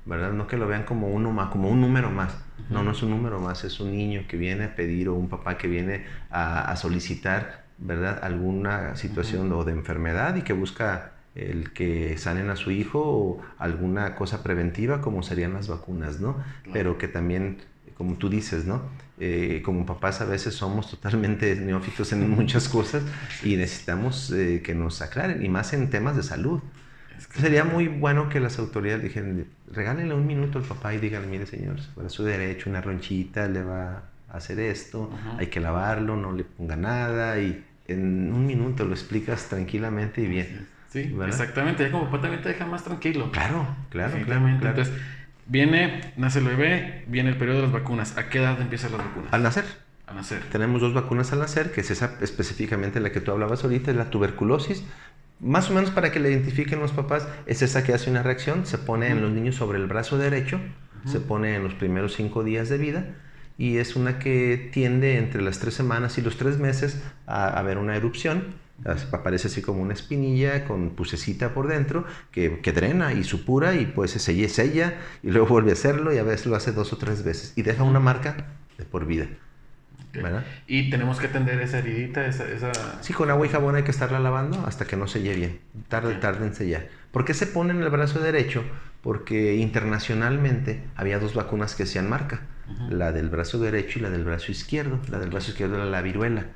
[0.07, 0.33] ¿verdad?
[0.33, 2.37] No que lo vean como, uno más, como un número más.
[2.71, 5.29] No, no es un número más, es un niño que viene a pedir o un
[5.29, 8.21] papá que viene a, a solicitar, ¿verdad?
[8.23, 13.43] Alguna situación o de enfermedad y que busca el que sanen a su hijo o
[13.59, 16.37] alguna cosa preventiva como serían las vacunas, ¿no?
[16.73, 17.59] Pero que también,
[17.97, 18.83] como tú dices, ¿no?
[19.19, 23.03] Eh, como papás a veces somos totalmente neófitos en muchas cosas
[23.45, 26.61] y necesitamos eh, que nos aclaren, y más en temas de salud.
[27.19, 30.99] Es que- Sería muy bueno que las autoridades dijeran, regálenle un minuto al papá y
[30.99, 35.39] díganle, mire señor, para su derecho, una ronchita, le va a hacer esto, Ujú.
[35.39, 40.27] hay que lavarlo, no le ponga nada y en un minuto lo explicas tranquilamente y
[40.27, 40.67] bien.
[40.91, 41.29] Sí, ¿verdad?
[41.29, 41.85] exactamente.
[41.85, 43.31] Ya como papá también te deja más tranquilo.
[43.33, 44.69] Claro, claro, claro, claro.
[44.79, 44.95] Entonces,
[45.47, 48.17] viene, nace el bebé, viene el periodo de las vacunas.
[48.17, 49.33] ¿A qué edad empiezan las vacunas?
[49.33, 49.65] Al nacer,
[50.07, 50.41] A nacer.
[50.51, 53.97] tenemos dos vacunas al nacer, que es esa específicamente la que tú hablabas ahorita, es
[53.97, 54.85] la tuberculosis.
[55.41, 58.65] Más o menos para que la identifiquen los papás, es esa que hace una reacción,
[58.65, 60.59] se pone en los niños sobre el brazo derecho,
[61.05, 63.15] se pone en los primeros cinco días de vida
[63.59, 67.79] y es una que tiende entre las tres semanas y los tres meses a haber
[67.79, 68.67] una erupción.
[69.13, 73.87] Aparece así como una espinilla con pusecita por dentro que, que drena y supura y
[73.87, 76.93] pues se sella, sella y luego vuelve a hacerlo y a veces lo hace dos
[76.93, 79.29] o tres veces y deja una marca de por vida.
[80.67, 82.49] Y tenemos que atender esa heridita, esa...
[82.49, 82.73] esa...
[83.03, 85.61] Sí, con agua y jabón hay que estarla lavando hasta que no selle bien.
[85.89, 86.89] Tarde, en sellar.
[87.11, 88.65] ¿Por qué se pone en el brazo derecho?
[89.07, 92.41] porque internacionalmente había dos vacunas que hacían marca,
[92.91, 94.99] la del brazo derecho y la del brazo izquierdo.
[95.09, 96.47] La del brazo izquierdo era la viruela,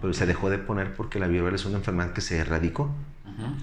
[0.00, 2.94] pero se dejó de poner porque la viruela es una enfermedad que se erradicó.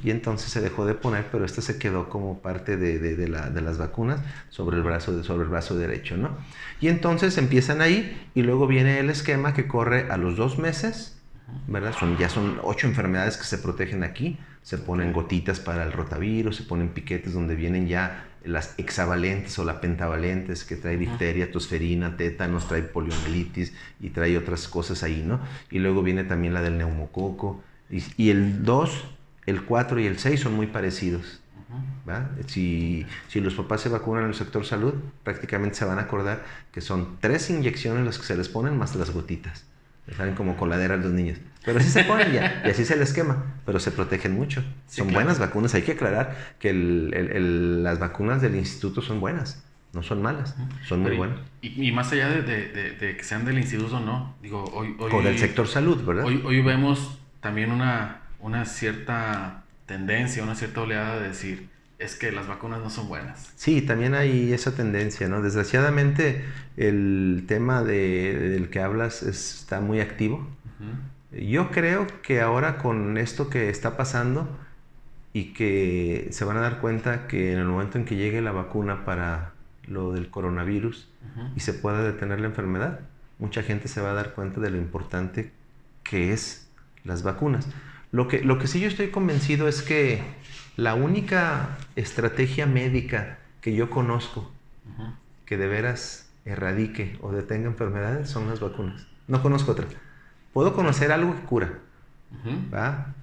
[0.04, 3.50] Y entonces se dejó de poner, pero esta se quedó como parte de, de, la,
[3.50, 6.38] de las vacunas sobre el, brazo, sobre el brazo derecho, ¿no?
[6.80, 11.18] Y entonces empiezan ahí y luego viene el esquema que corre a los dos meses,
[11.68, 11.94] ¿verdad?
[11.98, 14.38] Son, ya son ocho enfermedades que se protegen aquí.
[14.62, 19.66] Se ponen gotitas para el rotavirus, se ponen piquetes donde vienen ya las hexavalentes o
[19.66, 25.40] las pentavalentes que trae difteria, tosferina, tétanos, trae poliomielitis y trae otras cosas ahí, ¿no?
[25.70, 27.62] Y luego viene también la del neumococo.
[27.92, 29.06] Y, y el 2
[29.46, 31.42] el 4 y el 6 son muy parecidos.
[32.48, 34.94] Si, si, los papás se vacunan en el sector salud,
[35.24, 38.96] prácticamente se van a acordar que son tres inyecciones las que se les ponen más
[38.96, 39.66] las gotitas.
[40.16, 41.40] Salen como coladeras los niños.
[41.66, 44.64] Pero así se ponen ya, y así se les quema, pero se protegen mucho.
[44.88, 45.74] son buenas vacunas.
[45.74, 50.56] Hay que aclarar que las vacunas del instituto son buenas, no son malas,
[50.88, 51.40] son muy buenas.
[51.64, 54.96] Y, más allá de, que sean del instituto o no, digo, hoy...
[55.00, 56.26] hoy o del sector salud, ¿verdad?
[56.26, 61.68] Hoy, hoy vemos también una una cierta tendencia, una cierta oleada de decir,
[61.98, 63.52] es que las vacunas no son buenas.
[63.56, 65.42] Sí, también hay esa tendencia, ¿no?
[65.42, 66.46] Desgraciadamente
[66.78, 70.48] el tema de, del que hablas está muy activo.
[71.32, 74.48] Yo creo que ahora con esto que está pasando
[75.34, 78.52] y que se van a dar cuenta que en el momento en que llegue la
[78.52, 79.54] vacuna para
[79.88, 81.10] lo del coronavirus
[81.56, 83.00] y se pueda detener la enfermedad,
[83.40, 85.52] mucha gente se va a dar cuenta de lo importante
[86.04, 86.70] que es
[87.04, 87.68] las vacunas.
[88.16, 90.22] Lo que, lo que sí yo estoy convencido es que
[90.78, 94.50] la única estrategia médica que yo conozco
[95.46, 99.06] que de veras erradique o detenga enfermedades son las vacunas.
[99.28, 99.88] No conozco otra.
[100.54, 101.74] Puedo conocer algo que cura.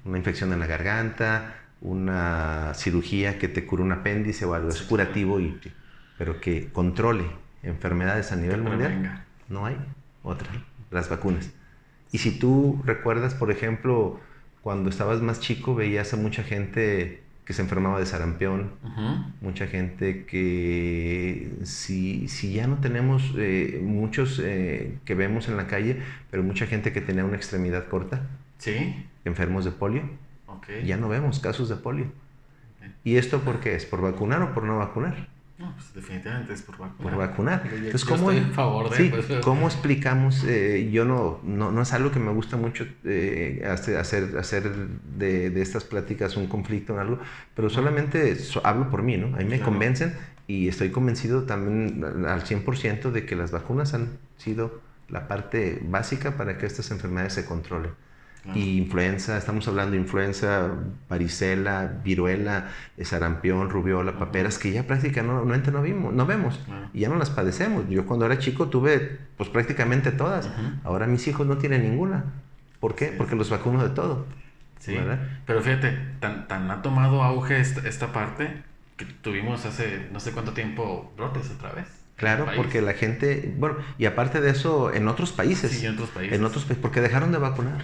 [0.05, 4.82] Una infección en la garganta, una cirugía que te cura un apéndice o algo, es
[4.82, 5.59] curativo, y,
[6.18, 7.24] pero que controle
[7.62, 9.78] enfermedades a nivel mundial, no hay
[10.22, 10.49] otra,
[10.90, 11.49] las vacunas.
[12.11, 14.20] Y si tú recuerdas, por ejemplo,
[14.62, 18.70] cuando estabas más chico veías a mucha gente que se enfermaba de sarampión,
[19.40, 25.66] mucha gente que si, si ya no tenemos eh, muchos eh, que vemos en la
[25.66, 26.00] calle,
[26.30, 29.04] pero mucha gente que tenía una extremidad corta, ¿Sí?
[29.24, 30.02] enfermos de polio,
[30.84, 32.06] ya no vemos casos de polio.
[33.04, 33.84] ¿Y esto por qué es?
[33.84, 35.28] ¿Por vacunar o por no vacunar?
[35.62, 37.14] No, pues definitivamente es por vacunar.
[37.14, 37.62] Por vacunar.
[37.72, 40.42] Entonces, ¿cómo, estoy en favor de sí, pues, ¿cómo explicamos?
[40.42, 44.74] Eh, yo no, no, es algo que me gusta mucho eh, hacer, hacer
[45.16, 47.20] de, de, estas pláticas un conflicto o algo,
[47.54, 49.36] pero solamente hablo por mí, ¿no?
[49.36, 50.16] A mí me convencen
[50.48, 56.36] y estoy convencido también al 100% de que las vacunas han sido la parte básica
[56.36, 57.92] para que estas enfermedades se controlen.
[58.55, 60.70] Y influenza, estamos hablando de influenza,
[61.09, 62.70] varicela, viruela,
[63.03, 66.61] sarampión, rubiola, paperas, que ya prácticamente no, vimos, no vemos
[66.93, 67.88] y ya no las padecemos.
[67.88, 70.51] Yo cuando era chico tuve pues prácticamente todas.
[70.82, 72.24] Ahora mis hijos no tienen ninguna.
[72.80, 73.14] ¿Por qué?
[73.16, 74.26] Porque los vacuno de todo.
[74.80, 74.99] Sí,
[75.47, 78.64] pero fíjate, tan, tan ha tomado auge esta, esta parte
[78.97, 82.01] que tuvimos hace no sé cuánto tiempo brotes otra vez.
[82.22, 85.72] Claro, porque la gente, bueno, y aparte de eso, en otros países.
[85.72, 86.38] Sí, en otros países.
[86.38, 87.82] En otros porque dejaron de vacunar.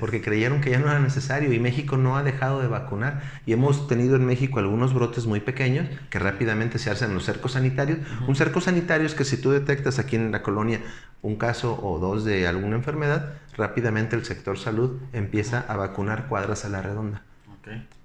[0.00, 3.22] Porque creyeron que ya no era necesario y México no ha dejado de vacunar.
[3.46, 7.52] Y hemos tenido en México algunos brotes muy pequeños que rápidamente se hacen los cercos
[7.52, 8.00] sanitarios.
[8.26, 10.80] Un cerco sanitario es que si tú detectas aquí en la colonia
[11.22, 16.64] un caso o dos de alguna enfermedad, rápidamente el sector salud empieza a vacunar cuadras
[16.64, 17.22] a la redonda.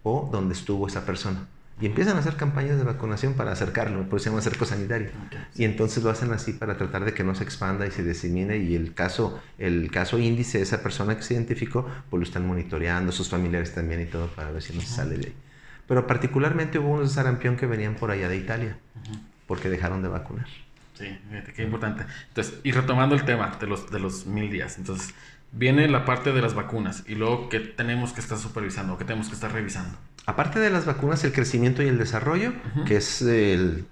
[0.04, 1.48] O donde estuvo esa persona.
[1.82, 5.10] Y empiezan a hacer campañas de vacunación para acercarlo, por eso se llama cerco sanitario.
[5.56, 8.58] Y entonces lo hacen así para tratar de que no se expanda y se disemine
[8.58, 12.48] y el caso, el caso índice de esa persona que se identificó, pues lo están
[12.48, 15.36] monitoreando, sus familiares también y todo para ver si no se sale de ahí.
[15.88, 18.78] Pero particularmente hubo unos de sarampión que venían por allá de Italia,
[19.46, 20.48] porque dejaron de vacunar.
[20.94, 21.06] Sí,
[21.56, 22.06] qué importante.
[22.30, 25.14] Entonces, y retomando el tema de los, de los mil días, entonces,
[25.52, 28.98] viene la parte de las vacunas y luego, ¿qué tenemos que estar supervisando?
[28.98, 29.98] ¿Qué tenemos que estar revisando?
[30.26, 32.54] aparte de las vacunas, el crecimiento y el desarrollo,
[32.86, 33.86] que es el,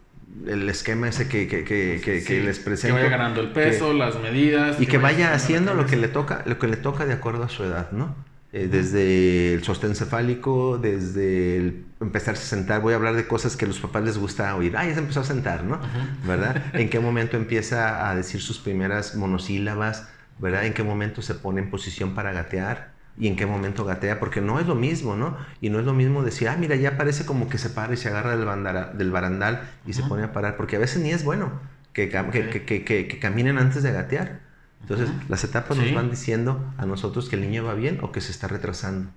[0.68, 2.96] esquema ese que, que, que, les presento.
[2.96, 4.80] Que vaya ganando el peso, las medidas.
[4.80, 7.50] Y que, vaya, haciendo lo que le toca, lo que le toca de acuerdo a
[7.50, 8.16] su edad, ¿no?
[8.52, 13.58] Eh, desde el sostén cefálico, desde el empezarse a sentar, voy a hablar de cosas
[13.58, 14.78] que a los papás les gusta oír.
[14.78, 15.80] Ah, ya se empezó a sentar, ¿no?
[16.28, 16.64] ¿Verdad?
[16.74, 20.08] ¿En qué momento empieza a decir sus primeras monosílabas?
[20.40, 20.66] ¿Verdad?
[20.66, 22.94] ¿En qué momento se pone en posición para gatear?
[23.16, 25.38] y en qué momento gatea, porque no es lo mismo, ¿no?
[25.62, 27.98] Y no es lo mismo decir, ah, mira, ya parece como que se para y
[27.98, 31.24] se agarra del, del barandal y se pone a parar, porque a veces ni es
[31.24, 31.52] bueno
[31.94, 34.42] que, que, caminen antes de gatear.
[34.82, 38.20] Entonces, las etapas nos van diciendo a nosotros que el niño va bien o que
[38.20, 39.12] se está retrasando,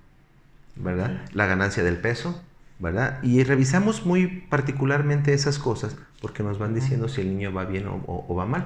[0.75, 1.21] ¿verdad?
[1.33, 2.41] La ganancia del peso,
[2.79, 3.21] ¿verdad?
[3.21, 7.85] Y revisamos muy particularmente esas cosas porque nos van diciendo si el niño va bien
[7.87, 8.65] o, va mal.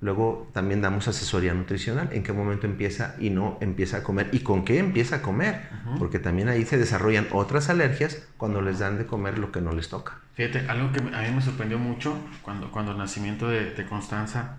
[0.00, 4.40] Luego también damos asesoría nutricional, en qué momento empieza y no empieza a comer y
[4.40, 8.96] con qué empieza a comer, porque también ahí se desarrollan otras alergias cuando les dan
[8.96, 10.18] de comer lo que no les toca.
[10.36, 14.56] Fíjate, algo que a mí me sorprendió mucho cuando, cuando el nacimiento de, de Constanza,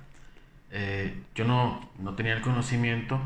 [0.69, 3.19] eh, yo no, no tenía el conocimiento,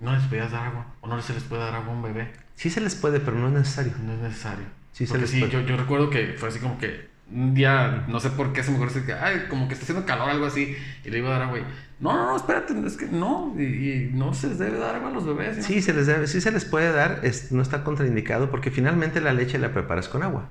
[0.00, 2.32] no les podías dar agua, o no se les puede dar agua a un bebé.
[2.56, 3.92] Sí se les puede, pero no es necesario.
[4.02, 4.64] No es necesario.
[4.90, 8.20] Sí, se les sí yo, yo recuerdo que fue así como que un día, no
[8.20, 10.76] sé por qué se me ocurrió que, ay, como que está haciendo calor, algo así,
[11.04, 11.58] y le iba a dar agua.
[11.58, 11.64] Y,
[11.98, 15.12] no, no, no, espérate, es que no, y, no se les debe dar agua a
[15.12, 15.64] los bebés.
[15.64, 19.20] Sí, se les debe, sí se les puede dar, es, no está contraindicado, porque finalmente
[19.20, 20.48] la leche la preparas con agua.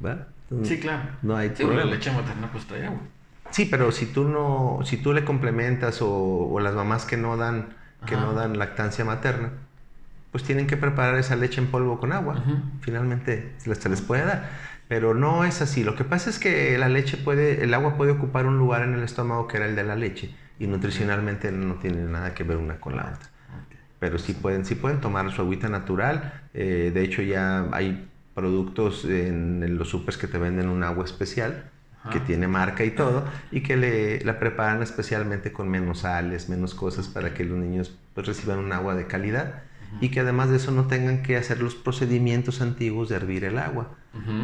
[0.00, 0.28] ¿verdad?
[0.64, 1.02] sí, claro.
[1.22, 3.00] No hay sí, la leche materna pues trae agua.
[3.50, 7.36] Sí, pero si tú no, si tú le complementas o, o las mamás que no
[7.36, 7.68] dan,
[8.06, 9.50] que no dan lactancia materna,
[10.30, 12.42] pues tienen que preparar esa leche en polvo con agua.
[12.80, 14.50] Finalmente se les puede dar.
[14.88, 15.84] Pero no es así.
[15.84, 18.94] Lo que pasa es que la leche puede, el agua puede ocupar un lugar en
[18.94, 22.56] el estómago que era el de la leche y nutricionalmente no tiene nada que ver
[22.56, 23.30] una con la otra.
[23.98, 26.42] Pero sí pueden, sí pueden tomar su agüita natural.
[26.54, 31.70] Eh, de hecho ya hay productos en, los supers que te venden un agua especial
[32.12, 36.74] que tiene marca y todo y que le, la preparan especialmente con menos sales, menos
[36.74, 39.62] cosas para que los niños pues, reciban un agua de calidad
[40.00, 43.58] y que además de eso no tengan que hacer los procedimientos antiguos de hervir el
[43.58, 43.90] agua,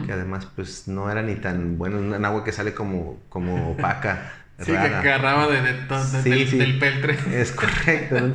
[0.07, 4.33] que además pues no era ni tan bueno, un agua que sale como, como opaca.
[4.59, 7.19] sí, que agarraba de, del, peltre.
[7.33, 8.33] Es correcto.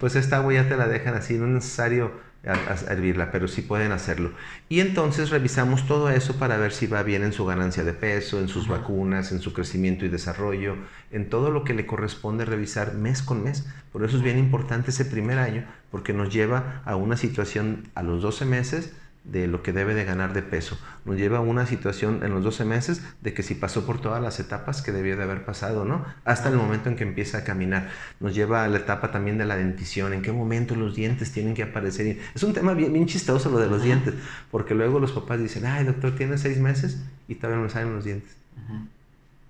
[0.00, 3.62] pues esta agua ya te la dejan así, no es necesario a, hervirla, pero sí
[3.62, 4.32] pueden hacerlo.
[4.68, 8.38] Y entonces revisamos todo eso para ver si va bien en su ganancia de peso,
[8.38, 10.76] en sus vacunas, en su crecimiento y desarrollo,
[11.10, 13.66] en todo lo que le corresponde revisar mes con mes.
[13.92, 18.02] Por eso es bien importante ese primer año, porque nos lleva a una situación a
[18.02, 18.92] los 12 meses
[19.30, 20.78] de lo que debe de ganar de peso.
[21.04, 24.22] Nos lleva a una situación en los 12 meses de que si pasó por todas
[24.22, 26.04] las etapas que debió de haber pasado, ¿no?
[26.24, 27.90] Hasta el momento en que empieza a caminar.
[28.20, 31.54] Nos lleva a la etapa también de la dentición, en qué momento los dientes tienen
[31.54, 32.18] que aparecer.
[32.34, 34.14] Es un tema bien, bien chistoso lo de los dientes,
[34.50, 37.94] porque luego los papás dicen, ay doctor, tiene seis meses y todavía no le salen
[37.94, 38.34] los dientes.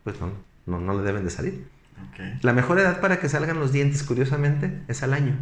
[0.05, 0.33] Pues no,
[0.67, 1.65] no, no le deben de salir.
[2.43, 5.37] La mejor edad para que salgan los dientes, curiosamente, es al año.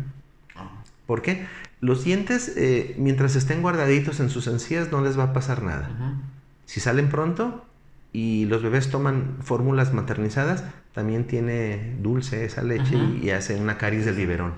[1.07, 1.47] ¿Por qué?
[1.81, 5.91] Los dientes, eh, mientras estén guardaditos en sus encías, no les va a pasar nada.
[6.64, 7.64] Si salen pronto
[8.12, 10.64] y los bebés toman fórmulas maternizadas,
[10.95, 14.55] también tiene dulce esa leche y, hace una caries del biberón.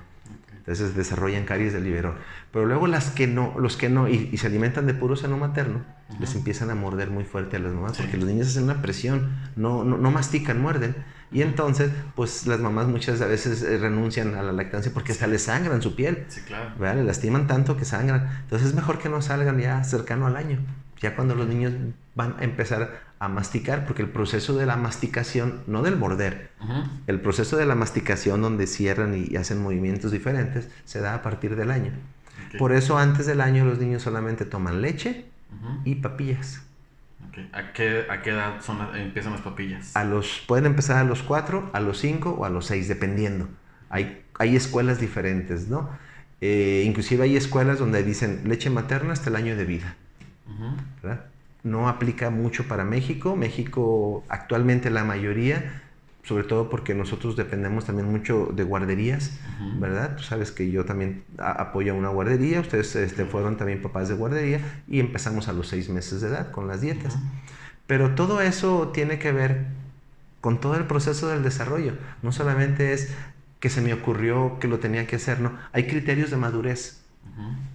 [0.59, 2.15] Entonces desarrollan caries del biberón.
[2.53, 5.81] Pero luego las que no, los que no, y, se alimentan de puro seno materno,
[6.19, 9.37] les empiezan a morder muy fuerte a las mamás, porque los niños hacen una presión,
[9.57, 10.95] no, no, no mastican, muerden.
[11.31, 15.43] Y entonces, pues las mamás muchas veces eh, renuncian a la lactancia porque hasta les
[15.43, 16.25] sangran su piel.
[16.27, 16.71] Sí, claro.
[16.79, 16.95] ¿verdad?
[16.95, 18.29] Le lastiman tanto que sangran.
[18.41, 20.59] Entonces es mejor que no salgan ya cercano al año.
[21.01, 21.73] Ya cuando los niños
[22.15, 26.51] van a empezar a masticar, porque el proceso de la masticación, no del morder,
[27.07, 31.55] el proceso de la masticación donde cierran y, hacen movimientos diferentes, se da a partir
[31.55, 31.91] del año.
[32.57, 35.25] Por eso antes del año los niños solamente toman leche
[35.85, 36.61] y papillas.
[37.53, 39.95] ¿A, qué, ¿A, qué, edad son, empiezan las papillas?
[39.95, 43.47] A los, pueden empezar a los 4, a los 5 o a los 6, dependiendo.
[43.89, 45.89] Hay, hay escuelas diferentes, ¿no?
[46.41, 49.95] Eh, inclusive hay escuelas donde dicen leche materna hasta el año de vida.
[51.63, 53.35] No aplica mucho para México.
[53.35, 55.81] México actualmente la mayoría
[56.29, 59.31] sobre todo porque nosotros dependemos también mucho de guarderías,
[59.79, 60.15] ¿verdad?
[60.15, 64.13] Tú sabes que yo también apoyo a una guardería, ustedes este, fueron también papás de
[64.13, 67.17] guardería y empezamos a los seis meses de edad con las dietas.
[67.87, 69.65] Pero todo eso tiene que ver
[70.39, 71.93] con todo el proceso del desarrollo.
[72.21, 73.11] No solamente es
[73.59, 75.53] que se me ocurrió que lo tenía que hacer, no.
[75.71, 77.01] Hay criterios de madurez,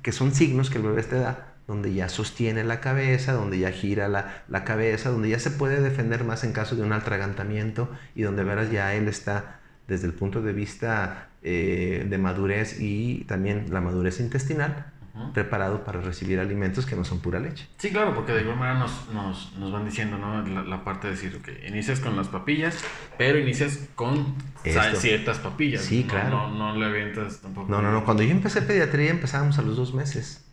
[0.03, 3.71] que son signos que el bebé te da donde ya sostiene la cabeza, donde ya
[3.71, 8.23] gira la, cabeza, donde ya se puede defender más en caso de un atragantamiento y
[8.23, 13.67] donde verás ya él está desde el punto de vista eh, de madurez y también
[13.71, 14.93] la madurez intestinal,
[15.33, 17.69] preparado para recibir alimentos que no son pura leche.
[17.79, 20.43] Sí, claro, porque de igual manera nos, nos, nos van diciendo ¿no?
[20.43, 22.83] la, parte de decir, que inicias con las papillas,
[23.17, 24.35] pero inicias con
[24.65, 25.83] ciertas papillas.
[25.83, 26.49] Sí, claro.
[26.49, 27.71] No, no, le avientas tampoco.
[27.71, 28.05] No, no, no.
[28.05, 30.44] Cuando yo empecé pediatría empezábamos a los dos meses.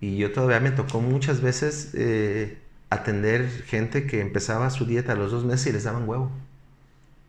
[0.00, 5.16] Y yo todavía me tocó muchas veces eh, atender gente que empezaba su dieta a
[5.16, 6.30] los dos meses y les daban huevo.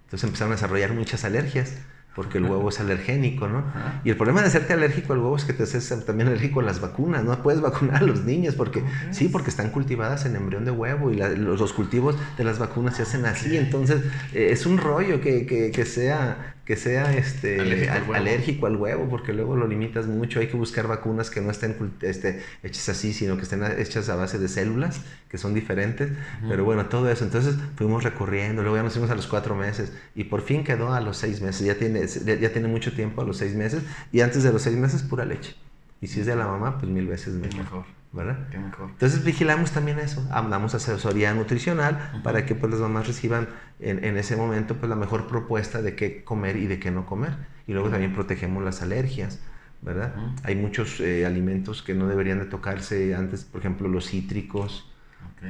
[0.05, 1.74] Entonces empezaron a desarrollar muchas alergias.
[2.13, 3.63] porque el huevo es alergénico, ¿no?
[4.03, 6.63] Y el problema de hacerte alérgico al huevo es que te haces también alérgico a
[6.63, 10.65] las vacunas, no puedes vacunar a los niños porque sí, porque están cultivadas en embrión
[10.65, 14.03] de huevo y los, cultivos de las vacunas se hacen así, entonces
[14.34, 19.34] eh, es un rollo que, que, que sea que sea este, alérgico al, huevo, porque
[19.34, 20.39] luego lo limitas mucho.
[20.39, 24.15] Hay que buscar vacunas que no estén este, hechas así, sino que estén hechas a
[24.15, 26.13] base de células, que son diferentes.
[26.47, 27.26] Pero bueno, todo eso.
[27.26, 30.93] Entonces fuimos recorriendo, luego ya nos fuimos a los cuatro meses y por fin quedó
[30.93, 31.67] a los seis meses.
[31.67, 34.78] Ya tiene, ya, tiene mucho tiempo a los seis meses y antes de los seis
[34.78, 35.53] meses pura leche.
[35.99, 37.84] Y si es de la mamá, pues mil veces mejor.
[38.14, 38.49] ¿Verdad?
[38.49, 38.89] Qué mejor.
[38.89, 43.47] Entonces vigilamos también eso, damos asesoría nutricional para que pues las mamás reciban
[43.80, 47.05] en, en, ese momento pues la mejor propuesta de qué comer y de qué no
[47.05, 47.32] comer.
[47.68, 49.39] Y luego también protegemos las alergias,
[49.82, 50.14] ¿verdad?
[50.43, 54.91] Hay muchos eh, alimentos que no deberían de tocarse antes, por ejemplo los cítricos,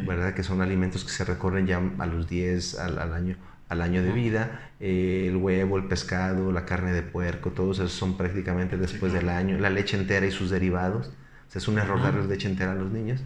[0.05, 0.33] ¿verdad?
[0.33, 3.37] Que son alimentos que se recorren ya a los 10 al, al año
[3.71, 7.93] al año de vida, eh, el huevo, el pescado, la carne de puerco, todos esos
[7.93, 11.09] son prácticamente después del año, la leche entera y sus derivados,
[11.57, 13.21] es un error darles leche entera a los niños,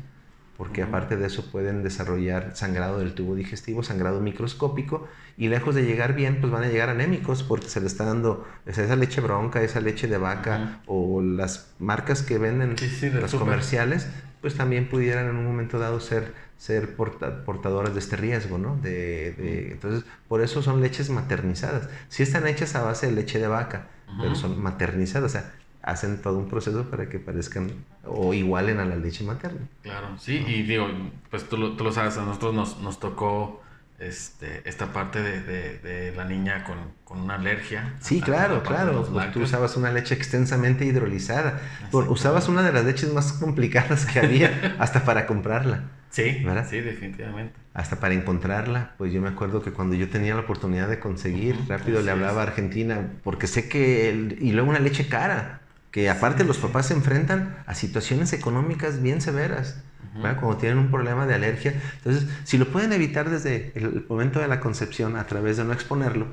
[0.58, 5.08] porque aparte de eso pueden desarrollar sangrado del tubo digestivo, sangrado microscópico,
[5.38, 8.48] y lejos de llegar bien, pues van a llegar anémicos porque se le está dando
[8.66, 12.76] esa leche bronca, esa leche de vaca o las marcas que venden,
[13.22, 14.08] las comerciales,
[14.40, 18.78] pues también pudieran en un momento dado ser, ser portadoras de este riesgo, ¿no?
[18.78, 21.90] De, entonces, por eso son leches maternizadas.
[22.08, 23.88] Si están hechas a base de leche de vaca,
[24.22, 25.52] pero son maternizadas, o sea,
[25.82, 27.72] hacen todo un proceso para que parezcan
[28.08, 29.62] o igualen a la leche materna.
[29.82, 30.88] Claro, sí, y digo,
[31.30, 33.62] pues tú lo, tú lo, sabes, a nosotros nos, nos tocó
[34.00, 35.42] este, esta parte de,
[35.80, 37.94] de, la niña con, con, una alergia.
[38.02, 39.08] Sí, claro, claro.
[39.12, 41.62] Pues tú usabas una leche extensamente hidrolizada.
[41.92, 45.84] usabas una de las leches más complicadas que había hasta para comprarla.
[46.10, 46.66] Sí, ¿verdad?
[46.70, 47.54] sí, definitivamente.
[47.74, 51.58] Hasta para encontrarla, pues yo me acuerdo que cuando yo tenía la oportunidad de conseguir,
[51.68, 55.60] rápido le hablaba a Argentina, porque sé que, y luego una leche cara
[55.96, 59.82] que aparte los papás se enfrentan a situaciones económicas bien severas,
[60.20, 61.74] cuando tienen un problema de alergia.
[61.96, 65.72] Entonces, si lo pueden evitar desde el momento de la concepción a través de no
[65.72, 66.28] exponerlo,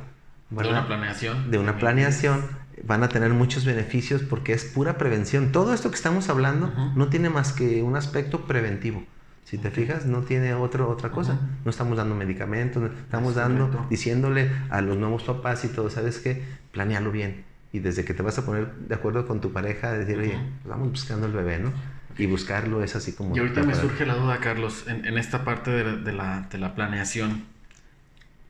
[0.51, 1.53] de una planeación.
[1.53, 2.45] De una planeación,
[2.83, 5.53] van a tener muchos beneficios porque es pura prevención.
[5.53, 9.05] Todo esto que estamos hablando no tiene más que un aspecto preventivo.
[9.45, 11.39] Si te fijas, no tiene otro, otra cosa.
[11.65, 16.43] No estamos dando medicamentos, estamos dando, diciéndole a los nuevos papás y todo, ¿sabes qué?
[16.73, 20.19] Planealo bien y desde que te vas a poner de acuerdo con tu pareja, decir,
[20.19, 21.73] oye, pues vamos buscando el bebé, ¿no?
[22.19, 23.35] Y buscarlo es así como...
[23.35, 26.59] Y ahorita me surge la duda, Carlos, en, en esta parte de, de, la, de
[26.59, 27.45] la planeación.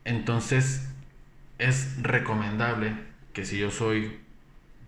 [0.05, 0.89] Entonces,
[1.59, 2.95] es recomendable
[3.33, 4.18] que si yo soy,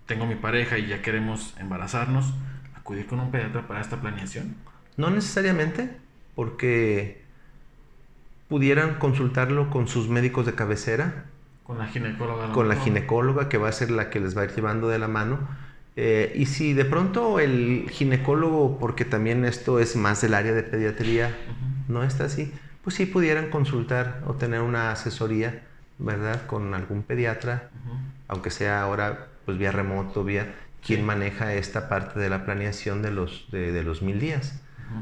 [0.05, 2.33] tengo mi pareja y ya queremos embarazarnos,
[2.75, 4.55] acudir con un pediatra para esta planeación.
[4.97, 5.95] No necesariamente,
[6.35, 7.23] porque
[8.49, 11.25] pudieran consultarlo con sus médicos de cabecera,
[11.65, 12.51] con la ginecóloga.
[12.51, 14.99] Con la ginecóloga que va a ser la que les va a ir llevando de
[14.99, 15.39] la mano.
[15.95, 20.61] Eh, y si de pronto el ginecólogo, porque también esto es más del área de
[20.61, 21.35] pediatría,
[21.87, 22.53] no está así,
[22.83, 25.63] pues sí pudieran consultar o tener una asesoría,
[25.97, 26.45] ¿verdad?
[26.45, 27.69] Con algún pediatra,
[28.27, 30.53] aunque sea ahora pues vía remoto, vía
[30.85, 34.61] quien maneja esta parte de la planeación de los, de, los mil días.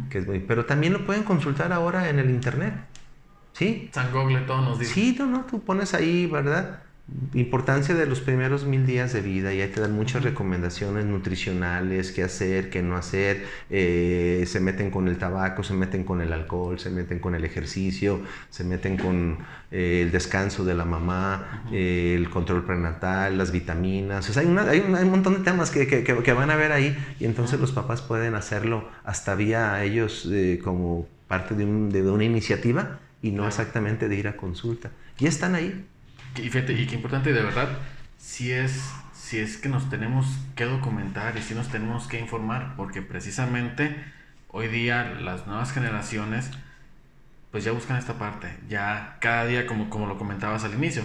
[0.09, 2.74] que es muy, pero también lo pueden consultar ahora en el internet.
[3.53, 3.89] Sí.
[3.93, 4.93] San Google todo nos dice.
[4.93, 6.81] Sí, no, no, tú pones ahí, ¿verdad?
[7.33, 12.11] Importancia de los primeros mil días de vida y ahí te dan muchas recomendaciones nutricionales,
[12.11, 13.45] qué hacer, qué no hacer.
[13.69, 17.43] Eh, se meten con el tabaco, se meten con el alcohol, se meten con el
[17.43, 19.37] ejercicio, se meten con
[19.69, 24.27] eh, el descanso de la mamá, eh, el control prenatal, las vitaminas.
[24.29, 26.97] O sea, hay, hay, un, montón de temas que, que, que, van a ver ahí
[27.19, 30.27] y entonces los papás pueden hacerlo hasta vía ellos
[30.63, 34.91] como parte de, un, de una iniciativa y no exactamente de ir a consulta.
[35.17, 35.88] Y están ahí.
[36.36, 37.69] Y fíjate, y qué importante, de verdad,
[38.19, 42.76] si es, si es que nos tenemos que documentar y si nos tenemos que informar,
[42.76, 43.95] porque precisamente
[44.49, 46.51] hoy día las nuevas generaciones
[47.49, 51.03] pues ya buscan esta parte, ya cada día, como, como lo comentabas al inicio,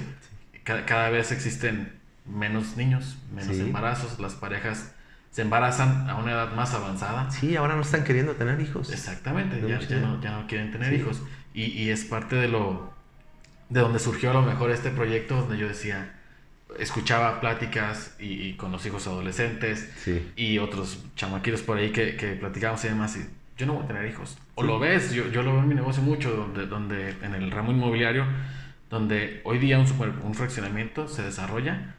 [0.65, 1.93] cada, vez existen
[2.25, 4.95] menos niños, menos embarazos, las parejas
[5.31, 7.31] se embarazan a una edad más avanzada.
[7.31, 8.91] Sí, ahora no están queriendo tener hijos.
[8.91, 11.23] Exactamente, ya, ya, no, ya, no, quieren tener hijos.
[11.55, 12.93] Y, y, es parte de lo,
[13.69, 16.15] de donde surgió a lo mejor este proyecto, donde yo decía,
[16.79, 19.91] escuchaba pláticas y, con los hijos adolescentes
[20.37, 23.27] y otros chamaquitos por ahí que, que platicábamos y demás, y
[23.57, 24.39] yo no voy a tener hijos.
[24.55, 27.51] O lo ves, yo, yo lo veo en mi negocio mucho, donde, donde en el
[27.51, 28.25] ramo inmobiliario,
[28.89, 31.97] donde hoy día un, super, un fraccionamiento se desarrolla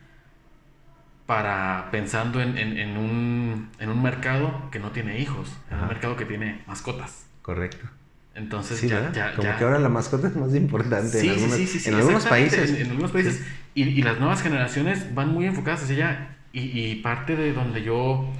[1.25, 5.87] para pensando en, en, en, un, en un mercado que no tiene hijos, en un
[5.87, 7.27] mercado que tiene mascotas.
[7.43, 7.87] Correcto.
[8.35, 11.33] Entonces Sí, ya, ya, Como ya- que ahora la mascota es más importante Sí, en
[11.33, 12.69] sí, algunos, sí, en algunos países.
[12.69, 13.41] En, en algunos países.
[13.75, 16.27] Y, y las nuevas generaciones van muy enfocadas hacia allá.
[16.53, 18.31] Y, y parte de donde yo,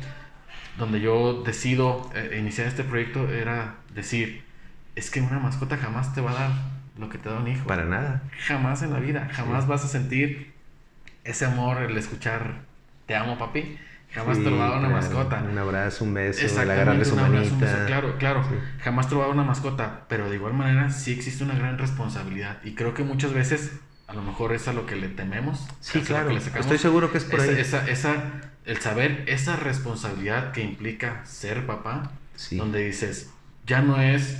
[0.77, 4.43] donde yo decido eh, iniciar este proyecto era decir,
[4.95, 6.51] es que una mascota jamás te va a dar
[6.97, 7.65] lo que te da un hijo.
[7.67, 8.23] Para nada.
[8.47, 9.29] Jamás en la vida.
[9.33, 10.53] Jamás vas a sentir
[11.23, 12.61] ese amor, el escuchar,
[13.05, 13.77] te amo papi.
[14.13, 14.89] Jamás Sí, una claro.
[14.89, 15.43] mascota.
[15.49, 18.43] Un abrazo, un beso, Exactamente, su un abrazo, un beso, claro, claro.
[18.49, 18.55] Sí.
[18.83, 21.53] Jamás te lo va a dar una mascota, pero de igual manera sí existe una
[21.55, 22.57] gran responsabilidad.
[22.63, 23.71] Y creo que muchas veces,
[24.07, 25.67] a lo mejor es a lo que le tememos.
[25.79, 26.29] Sí, claro.
[26.29, 27.59] que sacamos Estoy seguro que es por esa, ahí.
[27.59, 28.23] Esa, esa-
[28.65, 32.57] el saber esa responsabilidad que implica ser papá, Sí.
[32.57, 33.29] donde dices,
[33.67, 34.37] ya no es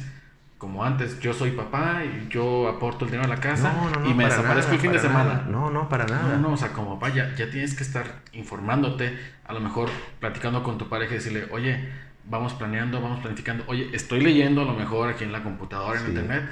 [0.60, 4.00] como antes, yo soy papá y yo aporto el dinero a la casa No, no,
[4.02, 5.34] no, y me desaparezco nada, el fin de semana.
[5.34, 5.46] nada.
[5.50, 6.36] No, no, para nada.
[6.36, 9.90] No, no, o sea, como papá ya, ya tienes que estar informándote, a lo mejor
[10.20, 11.90] platicando con tu pareja y decirle, oye,
[12.26, 16.06] vamos planeando, vamos planificando, oye, estoy leyendo a lo mejor aquí en la computadora, en
[16.06, 16.12] Sí.
[16.12, 16.44] internet,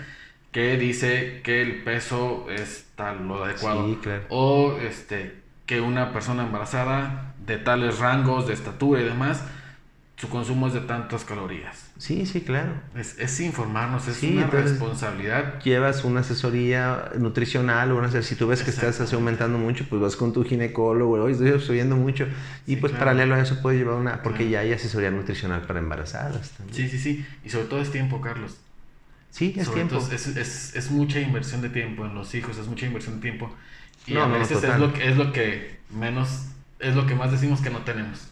[0.54, 3.86] que dice que el peso es tal, lo adecuado.
[3.88, 4.24] Sí, claro.
[4.30, 9.46] O este, que una persona embarazada de tales rangos de estatura y demás,
[10.18, 11.86] su consumo es de tantas calorías.
[12.00, 12.72] Sí, sí, claro.
[12.96, 15.62] Es, es informarnos, es Sí, una responsabilidad.
[15.62, 20.02] Llevas una asesoría nutricional o una si tú ves que estás así aumentando mucho, pues
[20.02, 22.28] vas con tu ginecólogo, oye, estoy subiendo mucho.
[22.66, 23.06] Y Sí, pues claro.
[23.06, 24.52] paralelo a eso puedes llevar una, porque Claro.
[24.52, 26.76] ya hay asesoría nutricional para embarazadas también.
[26.76, 27.26] Sí, sí, sí.
[27.44, 28.58] Y sobre todo es tiempo, Carlos.
[29.30, 29.98] Sí, es Sobre tiempo.
[30.00, 33.22] todo es, es, es mucha inversión de tiempo en los hijos, es mucha inversión de
[33.22, 33.54] tiempo.
[34.08, 36.46] Y No, a no, veces es lo, que, es lo que menos,
[36.80, 38.30] es lo que más decimos que no tenemos.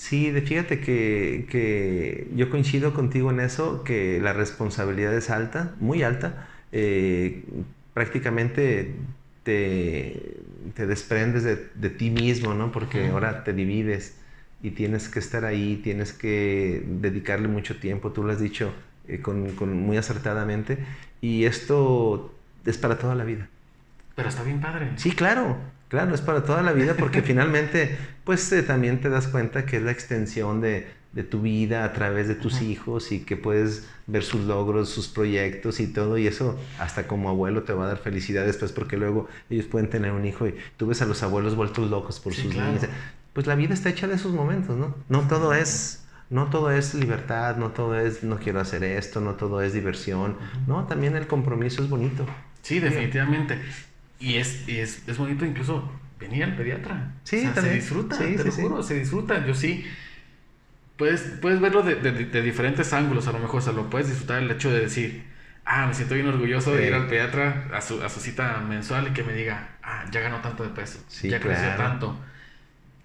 [0.00, 5.74] Sí, de, fíjate que, que yo coincido contigo en eso, que la responsabilidad es alta,
[5.78, 6.48] muy alta.
[6.72, 7.44] Eh,
[7.92, 8.94] prácticamente
[9.42, 10.38] te,
[10.74, 12.72] te desprendes de, de ti mismo, ¿no?
[12.72, 14.16] Porque ahora te divides
[14.62, 18.72] y tienes que estar ahí, tienes que dedicarle mucho tiempo, tú lo has dicho
[19.06, 20.78] eh, con, con- muy acertadamente,
[21.20, 22.32] y esto
[22.64, 23.48] es para toda la vida.
[24.14, 24.92] Pero está bien padre.
[24.96, 25.58] Sí, claro,
[25.90, 29.76] claro, es para toda la vida porque finalmente, pues eh, también te das cuenta que
[29.76, 33.86] es la extensión de, de tu vida a través de tus hijos y que puedes
[34.06, 37.88] ver sus logros, sus proyectos y todo y eso hasta como abuelo te va a
[37.88, 41.22] dar felicidad después porque luego ellos pueden tener un hijo y tú ves a los
[41.22, 42.72] abuelos vueltos locos por Sí, sus claro.
[42.72, 42.86] niños.
[43.32, 44.96] Pues la vida está hecha de esos momentos, ¿no?
[45.08, 45.96] No todo es...
[46.30, 50.36] No todo es libertad, no todo es no quiero hacer esto, no todo es diversión.
[50.68, 52.24] No, también el compromiso es bonito.
[52.62, 53.60] Sí, definitivamente.
[54.20, 55.90] Y es, y es, es bonito incluso
[56.20, 57.14] venir al pediatra.
[57.24, 57.74] Sí, O sea, también.
[57.76, 58.62] Se disfruta, Sí, te sí, lo sí.
[58.62, 59.46] juro, se disfruta.
[59.46, 59.84] Yo sí.
[60.96, 63.60] Puedes, puedes verlo de, de- de diferentes ángulos, a lo mejor.
[63.60, 65.24] O sea, lo puedes disfrutar el hecho de decir,
[65.64, 66.88] ah, me siento bien orgulloso de Sí.
[66.88, 70.20] ir al pediatra a su, a su cita mensual y que me diga, ah, ya
[70.20, 71.82] ganó tanto de peso, Sí, ya creció claro.
[71.82, 72.20] tanto.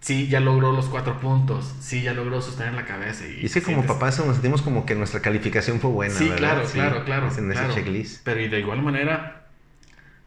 [0.01, 1.73] Sí, ya logró los cuatro puntos.
[1.79, 3.25] Sí, ya logró sostener la cabeza.
[3.25, 6.13] Y, Y es que como sientes- papás nos sentimos como que nuestra calificación fue buena,
[6.13, 6.37] Sí, ¿verdad?
[6.37, 7.27] claro, claro, claro.
[7.29, 7.69] Es en claro.
[7.69, 8.21] ese checklist.
[8.25, 9.34] Pero y de igual manera,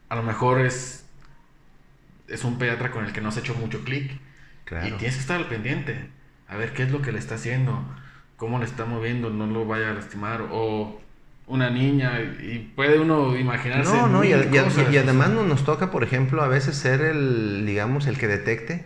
[0.09, 1.05] a lo mejor es,
[2.27, 4.11] es un pediatra con el que no has hecho mucho clic.
[4.85, 6.09] Y tienes que estar al pendiente.
[6.47, 7.81] A ver qué es lo que le está haciendo,
[8.37, 10.47] cómo le está moviendo, no lo vaya a lastimar.
[10.51, 10.99] O
[11.47, 13.91] una niña, y puede uno imaginarse.
[13.91, 18.05] No, no, y, y- además no- nos toca, por ejemplo, a veces ser el, digamos,
[18.05, 18.85] el que detecte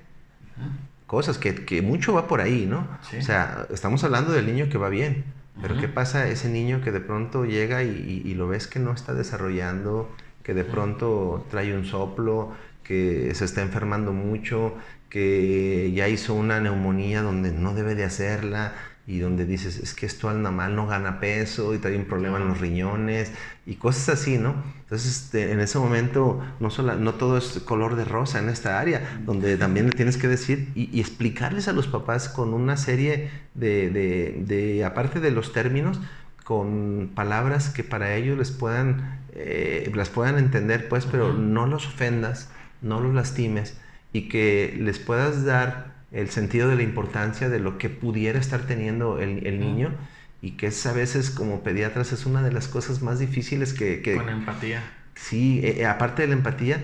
[1.07, 2.87] cosas, que, que mucho va por ahí, ¿no?
[3.09, 3.17] Sí.
[3.17, 5.25] O sea, estamos hablando del niño que va bien,
[5.61, 5.77] pero.
[5.77, 10.09] ¿qué pasa ese niño que de pronto llega y lo ves que no está desarrollando,
[10.43, 14.75] que de pronto trae un soplo, que se está enfermando mucho,
[15.09, 18.73] que ya hizo una neumonía donde no debe de hacerla
[19.05, 22.37] y donde dices, es que esto anda mal, no gana peso y trae un problema
[22.37, 23.31] en los riñones
[23.65, 24.63] y cosas así, ¿no?
[24.81, 28.79] Entonces, este, en ese momento, no, sola- no todo es color de rosa en esta
[28.79, 32.77] área, donde también le tienes que decir y, y explicarles a los papás con una
[32.77, 35.99] serie de, de- de, aparte de los términos,
[36.43, 41.37] con palabras que para ellos les puedan, eh, las puedan entender, pues, pero Ujú.
[41.39, 42.49] no los ofendas,
[42.81, 43.77] no los lastimes
[44.11, 48.61] y que les puedas dar el sentido de la importancia de lo que pudiera estar
[48.67, 49.63] teniendo el, el Ujú.
[49.65, 49.95] niño
[50.41, 54.01] y que es a veces como pediatras es una de las cosas más difíciles que,
[54.01, 54.83] que Con empatía.
[55.15, 56.83] sí, eh, eh, aparte de la empatía,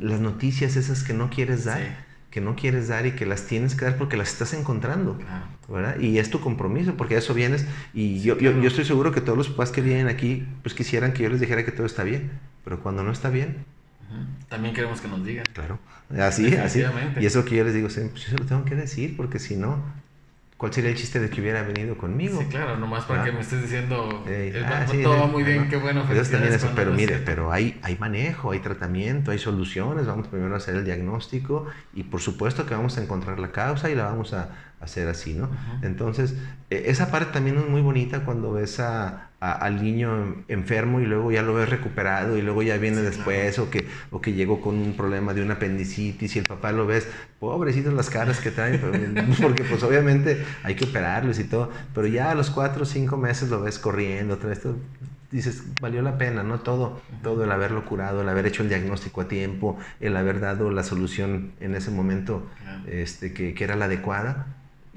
[0.00, 1.84] las noticias esas que no quieres dar, Sí.
[2.30, 5.16] Que no quieres dar y que las tienes que dar porque las estás encontrando.
[5.18, 5.46] Claro.
[5.68, 5.98] ¿verdad?
[6.00, 7.66] Y es tu compromiso, porque a eso vienes.
[7.92, 8.60] Y Sí, yo, yo- claro.
[8.62, 11.40] yo estoy seguro que todos los papás que vienen aquí, pues quisieran que yo les
[11.40, 12.30] dijera que todo está bien.
[12.64, 13.64] Pero cuando no está bien.
[14.48, 15.44] También queremos que nos digan.
[15.52, 15.78] claro.
[16.18, 16.82] Así, así.
[17.20, 19.56] Y eso que yo les digo, pues yo se lo tengo que decir, porque si
[19.56, 19.82] no,
[20.58, 22.40] ¿cuál sería el chiste de que hubiera venido conmigo?
[22.40, 23.24] Sí, claro, nomás para Ah.
[23.24, 25.68] que me estés diciendo, Eh, "Eh, ah, va- sí, todo sí, va muy bien, ajá.
[25.70, 26.00] qué bueno.
[26.00, 29.30] Eso también felicidades", eso, cuando pero no es mire, pero hay, hay manejo, hay tratamiento,
[29.30, 33.38] hay soluciones, vamos primero a hacer el diagnóstico y por supuesto que vamos a encontrar
[33.38, 34.50] la causa y la vamos a,
[34.86, 35.50] ser así, ¿no?
[35.82, 36.34] Entonces,
[36.70, 41.30] e, esa parte también es muy bonita cuando ves a, al niño enfermo y luego
[41.30, 44.76] ya lo ves recuperado y luego ya viene después o, que, o que llegó con
[44.76, 47.08] un problema de una apendicitis y el papá lo ves,
[47.38, 48.80] pobrecitos las caras que traen,
[49.42, 53.16] porque pues obviamente hay que operarlos y todo, pero ya a los cuatro o cinco
[53.16, 54.60] meses lo ves corriendo otra vez,
[55.30, 56.60] dices, valió la pena, ¿no?
[56.60, 60.70] Todo, todo el haberlo curado, el haber hecho el diagnóstico a tiempo, el haber dado
[60.70, 62.46] la solución en ese momento
[62.86, 64.46] este, que, que, era la adecuada.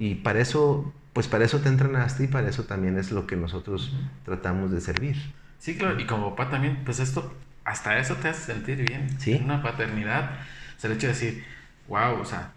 [0.02, 3.36] Y para eso, pues para eso te entrenaste y para eso también es lo que
[3.36, 3.94] nosotros
[4.26, 5.16] tratamos de servir.
[5.60, 7.32] Sí, claro, y como papá también, pues esto,
[7.66, 9.20] hasta eso te hace sentir bien.
[9.20, 9.40] Sí.
[9.44, 10.40] Una paternidad,
[10.76, 11.44] o sea, el hecho de decir,
[11.88, 12.50] wow, o sea,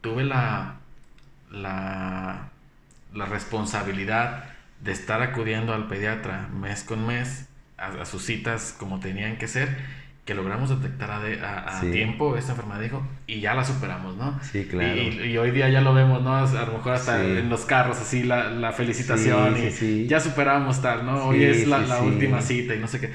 [0.00, 0.78] tuve la,
[1.52, 2.48] la,
[3.14, 4.46] la responsabilidad
[4.80, 7.46] de estar acudiendo al pediatra mes con mes
[7.76, 9.68] a, sus citas como tenían que ser,
[10.28, 14.38] que logramos detectar a, tiempo esta enfermedad, dijo, y ya la superamos, ¿no?
[14.42, 14.94] Sí, claro.
[14.94, 16.36] Y, hoy día ya lo vemos, ¿no?
[16.36, 21.06] A lo mejor hasta en los carros, así, la, la felicitación, y ya superamos tal,
[21.06, 21.28] ¿no?
[21.28, 23.10] Hoy es la, la última cita y no sé qué.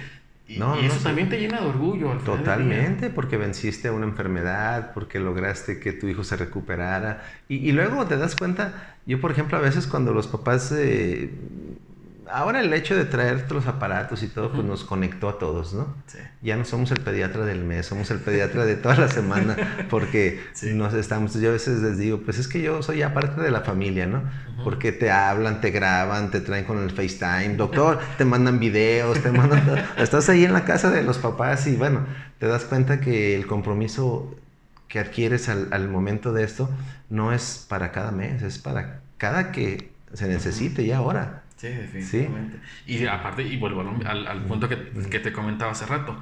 [0.48, 0.56] Y,
[0.86, 2.14] eso también te llena de orgullo.
[2.26, 7.24] Totalmente, porque venciste una enfermedad, porque lograste que tu hijo se recuperara.
[7.48, 11.30] Y, y, luego te das cuenta, yo por ejemplo a veces cuando los papás eh,
[12.32, 15.96] ahora el hecho de traer los aparatos y todo, pues nos conectó a todos, ¿no?
[16.08, 16.18] Sí.
[16.42, 20.42] Ya no somos el pediatra del mes, somos el pediatra de toda la semana, porque
[20.74, 23.52] nos estamos, yo a veces les digo, pues es que yo soy ya parte de
[23.52, 24.24] la familia, ¿no?
[24.64, 29.32] Porque te hablan, te graban, te traen con el FaceTime, doctor, te mandan videos, te
[29.32, 32.06] mandan, estás ahí en la casa de los papás y bueno,
[32.40, 34.36] te das cuenta que el compromiso
[34.88, 36.70] que adquieres al, al momento de esto
[37.10, 41.43] no es para cada mes, es para cada que se necesite ya ahora.
[41.64, 42.60] Sí, definitivamente.
[42.86, 44.76] Y aparte, y vuelvo al, al punto que,
[45.10, 46.18] que, te comentaba hace rato,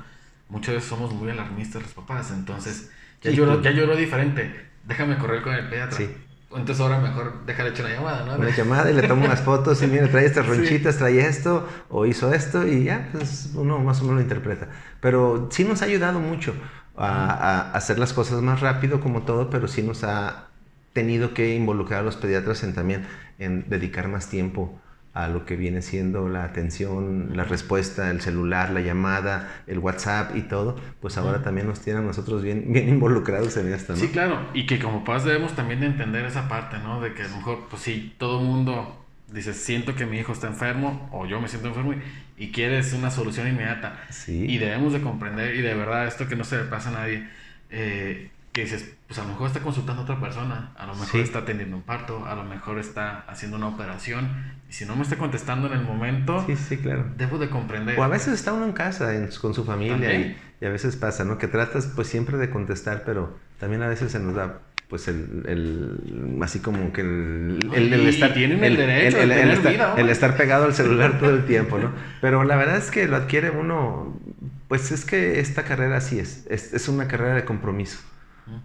[0.49, 2.91] muchas veces somos muy alarmistas los papás, entonces
[3.23, 5.97] ya, lloró, ya lloró diferente, déjame correr con el pediatra.
[5.97, 6.11] Sí.
[6.51, 8.35] Entonces ahora mejor déjale echar una llamada, ¿no?
[8.35, 12.05] Una llamada y le tomo unas fotos y mira, trae estas ronchitas, trae esto, o
[12.05, 14.67] hizo esto, y ya, pues uno más o menos lo interpreta.
[14.99, 16.53] Pero sí nos ha ayudado mucho
[16.95, 20.49] a, a hacer las cosas más rápido como todo, pero sí nos ha
[20.93, 23.07] tenido que involucrar a los pediatras en también
[23.39, 24.79] en dedicar más tiempo
[25.13, 30.35] a lo que viene siendo la atención, la respuesta, el celular, la llamada, el WhatsApp
[30.37, 33.99] y todo, pues ahora también nos tienen a nosotros bien, bien involucrados en esto, ¿no?
[33.99, 37.01] Sí, claro, y que como padres debemos también entender esa parte, ¿no?
[37.01, 40.31] De que a lo mejor, pues sí, todo el mundo dice, siento que mi hijo
[40.31, 42.01] está enfermo o yo me siento enfermo y,
[42.45, 43.99] y quieres una solución inmediata.
[44.09, 44.45] Sí.
[44.47, 47.27] Y debemos de comprender, y de verdad, esto que no se le pasa a nadie,
[47.69, 51.21] eh, que dices, pues a lo mejor está consultando a otra persona, a lo mejor
[51.21, 54.29] está atendiendo un parto, a lo mejor está haciendo una operación,
[54.69, 57.05] y si no me está contestando en el momento, sí, sí, claro.
[57.17, 57.97] debo de comprender.
[57.97, 61.37] O a veces está uno en casa con su familia y, a veces pasa, ¿no?
[61.37, 65.45] Que tratas pues siempre de contestar, pero también a veces se nos da pues el,
[65.47, 70.35] el así como que el, el, el estar tienen el, derecho el, estar, el estar
[70.35, 71.93] pegado al celular todo el tiempo, ¿no?
[72.19, 74.19] Pero la verdad es que lo adquiere uno,
[74.67, 77.99] pues es que esta carrera así es, es, es una carrera de compromiso.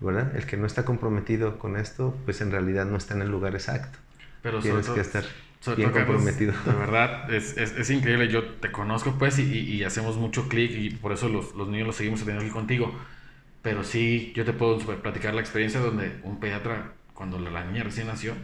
[0.01, 0.35] ¿Verdad?
[0.37, 3.55] El que no está comprometido con esto, pues en realidad no está en el lugar
[3.55, 3.99] exacto.
[4.43, 5.25] Pero Tienes que estar
[5.77, 6.53] bien comprometido.
[6.65, 8.29] de verdad, es, es, es, increíble.
[8.29, 11.87] Yo te conozco, pues, y, y hacemos mucho clic, y por eso los, los, niños
[11.87, 12.95] los seguimos teniendo aquí contigo.
[13.63, 18.07] Pero sí, yo te puedo platicar la experiencia donde un pediatra, cuando la, niña recién
[18.07, 18.35] nació,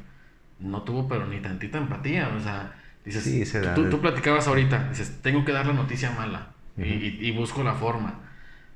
[0.58, 2.28] no tuvo, pero ni tantita empatía.
[2.36, 2.74] O sea,
[3.04, 7.30] dices, sí, tú, tú, platicabas ahorita, dices, tengo que dar la noticia mala, y, y
[7.30, 8.31] busco la forma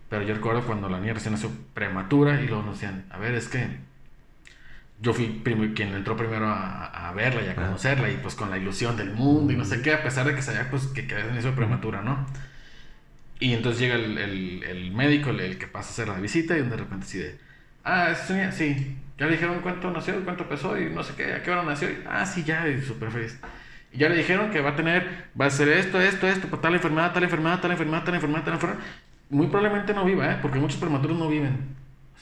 [0.08, 3.34] pero yo recuerdo cuando la niña recién nació prematura y luego nos decían, a ver,
[3.34, 3.66] es que
[5.00, 8.58] yo fui quien entró primero a, a verla y a conocerla y pues con la
[8.58, 11.14] ilusión del mundo y no sé qué, a pesar de que sabía pues que, que
[11.14, 12.26] nació prematura, ¿no?
[13.38, 16.62] Y entonces llega el, el, el médico, el, que pasa a hacer la visita y
[16.62, 17.38] de repente así de,
[17.84, 21.34] ah, es niña, sí, ya le dijeron cuánto nació, cuánto pesó y no sé qué,
[21.34, 21.90] a qué hora nació.
[21.90, 23.38] Y, ah, sí, ya, y súper feliz.
[23.92, 26.60] Y ya le dijeron que va a tener, va a ser esto, esto, esto, por
[26.60, 28.80] tal enfermedad, tal enfermedad, tal enfermedad, tal enfermedad, tal enfermedad
[29.30, 30.38] muy probablemente no viva, ¿eh?
[30.40, 31.76] Porque muchos prematuros no viven.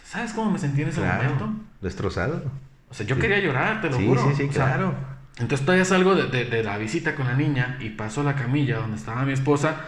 [0.05, 1.53] ¿Sabes cómo me sentí en ese momento?
[1.81, 2.51] Destrozado.
[2.89, 4.23] O sea, yo quería llorar, te lo juro.
[4.29, 4.95] Sí, sí, claro.
[5.39, 8.79] Entonces todavía salgo de, de, la visita con la niña y paso a la camilla
[8.79, 9.81] donde estaba mi esposa.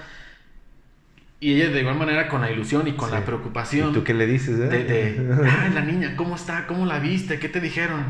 [1.38, 3.90] Y ella de igual manera con la ilusión y con la preocupación.
[3.90, 4.58] ¿Y tú qué le dices?
[4.58, 4.68] Eh?
[4.68, 6.66] De, ay, la niña, ¿cómo está?
[6.66, 7.38] ¿Cómo la viste?
[7.38, 8.04] ¿Qué te dijeron?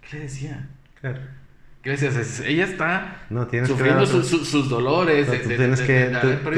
[0.00, 0.66] ¿Qué le decía?
[1.00, 1.20] Claro.
[1.86, 2.40] ¿Qué decías?
[2.40, 3.16] Ella está
[3.64, 5.28] sufriendo sus dolores.
[5.28, 6.12] tú, tienes, que,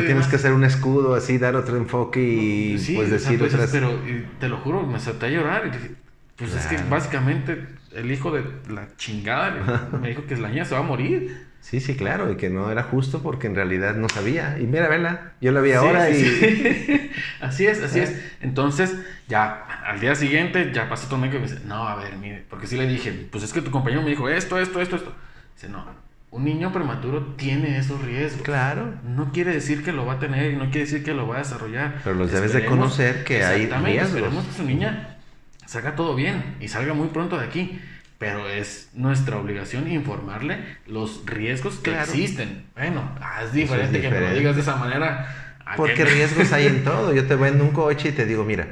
[0.07, 4.01] tienes que hacer un escudo así, dar otro enfoque y sí, pues decir pues, Pero
[4.41, 5.67] te lo juro, me salté a llorar.
[5.67, 5.97] Y
[6.35, 7.63] pues es que básicamente
[7.95, 11.47] el hijo de la chingada me dijo que la niña se va a morir.
[11.61, 14.59] Sí, sí, claro, y que no era justo porque en realidad no sabía.
[14.59, 17.11] Y mira, vela, yo la vi ahora y...
[17.43, 18.19] así es, así es.
[18.41, 18.97] Entonces,
[19.29, 22.17] ya al día siguiente, ya pasó todo el médico y me dice, no, a ver,
[22.17, 24.97] mire, porque sí le dije, pues es que tu compañero me dijo esto, esto, esto,
[24.97, 25.15] esto.
[25.55, 25.83] Dice, no,
[26.31, 28.43] un niño prematuro tiene esos riesgos.
[28.43, 28.93] Claro.
[29.03, 31.37] No quiere decir que lo va a tener y no quiere decir que lo va
[31.37, 32.03] a desarrollar.
[32.05, 34.09] Pero los debes de conocer que hay riesgos.
[34.09, 35.17] Esperemos que su niña
[35.65, 37.81] salga todo bien y salga muy pronto de aquí.
[38.19, 42.67] Pero es nuestra obligación informarle los riesgos que existen.
[42.77, 45.55] Bueno, ah, es diferente, que me lo digas de esa manera.
[45.77, 47.15] Porque riesgos hay en todo.
[47.15, 48.67] Yo te vendo un coche y te digo, mira,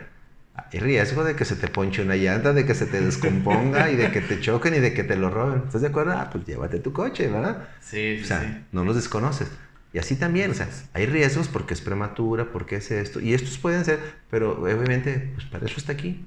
[0.57, 3.96] hay riesgo de que se te ponche una llanta, de que se te descomponga y
[3.96, 5.62] de que te choquen y de que te lo roben.
[5.66, 6.12] ¿Estás de acuerdo?
[6.12, 7.68] Ah, pues llévate tu coche, ¿verdad?
[7.80, 8.24] Sí, sí.
[8.24, 9.48] O sea, no los desconoces.
[9.92, 13.20] Y así también, o sea, hay riesgos porque es prematura, porque es esto.
[13.20, 14.00] Y estos pueden ser,
[14.30, 16.24] pero obviamente, pues para eso está aquí.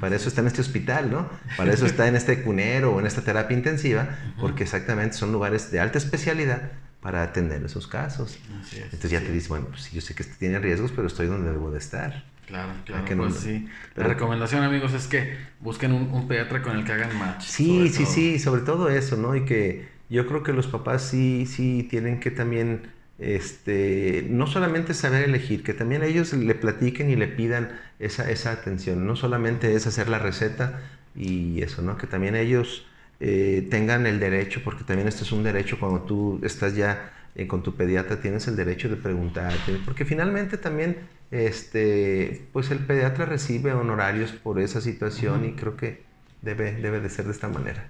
[0.00, 1.28] Para eso está en este hospital, ¿no?
[1.56, 4.08] Para eso está en este cunero o en esta terapia intensiva,
[4.40, 6.70] porque exactamente son lugares de alta especialidad
[7.00, 8.38] para atender esos casos.
[8.72, 11.70] Entonces ya te dices, bueno, pues yo sé que tiene riesgos, pero estoy donde debo
[11.70, 12.24] de estar.
[12.50, 13.68] Claro, claro, pues sí.
[13.94, 17.44] La recomendación, amigos, es que busquen un, pediatra con el que hagan match.
[17.44, 19.36] Sí, sí, sí, sobre todo eso, ¿no?
[19.36, 22.90] Y que yo creo que los papás sí, sí tienen que también,
[23.20, 27.70] este, no solamente saber elegir, que también ellos le platiquen y le pidan
[28.00, 29.06] esa, esa atención.
[29.06, 30.80] No solamente es hacer la receta
[31.14, 31.96] y eso, ¿no?
[31.96, 32.84] Que también ellos
[33.20, 37.46] eh, tengan el derecho, porque también esto es un derecho cuando tú estás ya eh,
[37.46, 40.96] con tu pediatra, tienes el derecho de preguntarte, porque finalmente también
[41.30, 46.02] este, pues el pediatra recibe honorarios por esa situación y creo que
[46.42, 47.88] debe, debe de ser de esta manera.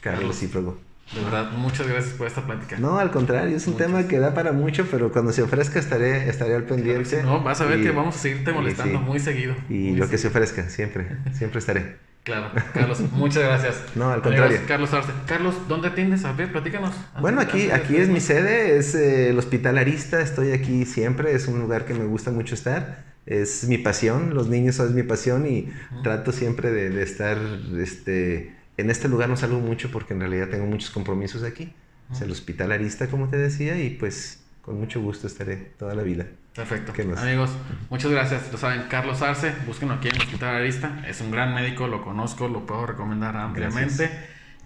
[0.00, 0.78] Carlos recíproco.
[1.14, 2.78] De verdad, muchas gracias por esta plática.
[2.78, 6.28] No, al contrario, es un tema que da para mucho, pero cuando se ofrezca estaré,
[6.28, 7.22] estaré al pendiente.
[7.22, 9.54] no, vas a ver que vamos a seguirte molestando muy seguido.
[9.68, 12.11] Y lo que se ofrezca, siempre, siempre estaré.
[12.24, 13.82] Claro, Carlos, muchas gracias.
[13.96, 14.60] No, al contrario.
[14.68, 15.12] Carlos Arce.
[15.26, 16.24] Carlos, ¿dónde atiendes?
[16.24, 16.94] A ver, platícanos.
[17.20, 21.48] Bueno, aquí, aquí es mi sede, es eh, el Hospital Arista, estoy aquí siempre, es
[21.48, 25.46] un lugar que me gusta mucho estar, es mi pasión, los niños son mi pasión
[25.46, 25.72] y
[26.04, 27.38] trato siempre de, estar,
[27.78, 31.72] este, en este lugar no salgo mucho porque en realidad tengo muchos compromisos aquí,
[32.12, 36.02] es el Hospital Arista, como te decía, y pues con mucho gusto estaré toda la
[36.02, 36.26] vida.
[36.54, 36.92] Perfecto.
[37.16, 37.50] Amigos,
[37.88, 38.52] muchas gracias.
[38.52, 41.02] Lo saben, Carlos Arce, búsquenlo aquí en el Hospital Arista.
[41.06, 44.10] Es un gran médico, lo conozco, lo puedo recomendar ampliamente.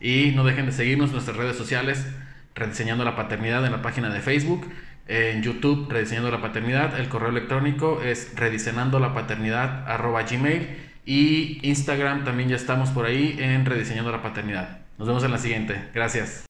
[0.00, 2.04] Y no dejen de seguirnos en nuestras redes sociales,
[2.54, 4.66] Rediseñando la Paternidad en la página de Facebook,
[5.06, 6.98] en YouTube, Rediseñando la Paternidad.
[6.98, 9.86] El correo electrónico es rediseñando la paternidad
[10.28, 10.68] gmail.
[11.04, 14.80] Y Instagram también ya estamos por ahí en Rediseñando la Paternidad.
[14.98, 15.88] Nos vemos en la siguiente.
[15.94, 16.44] Gracias.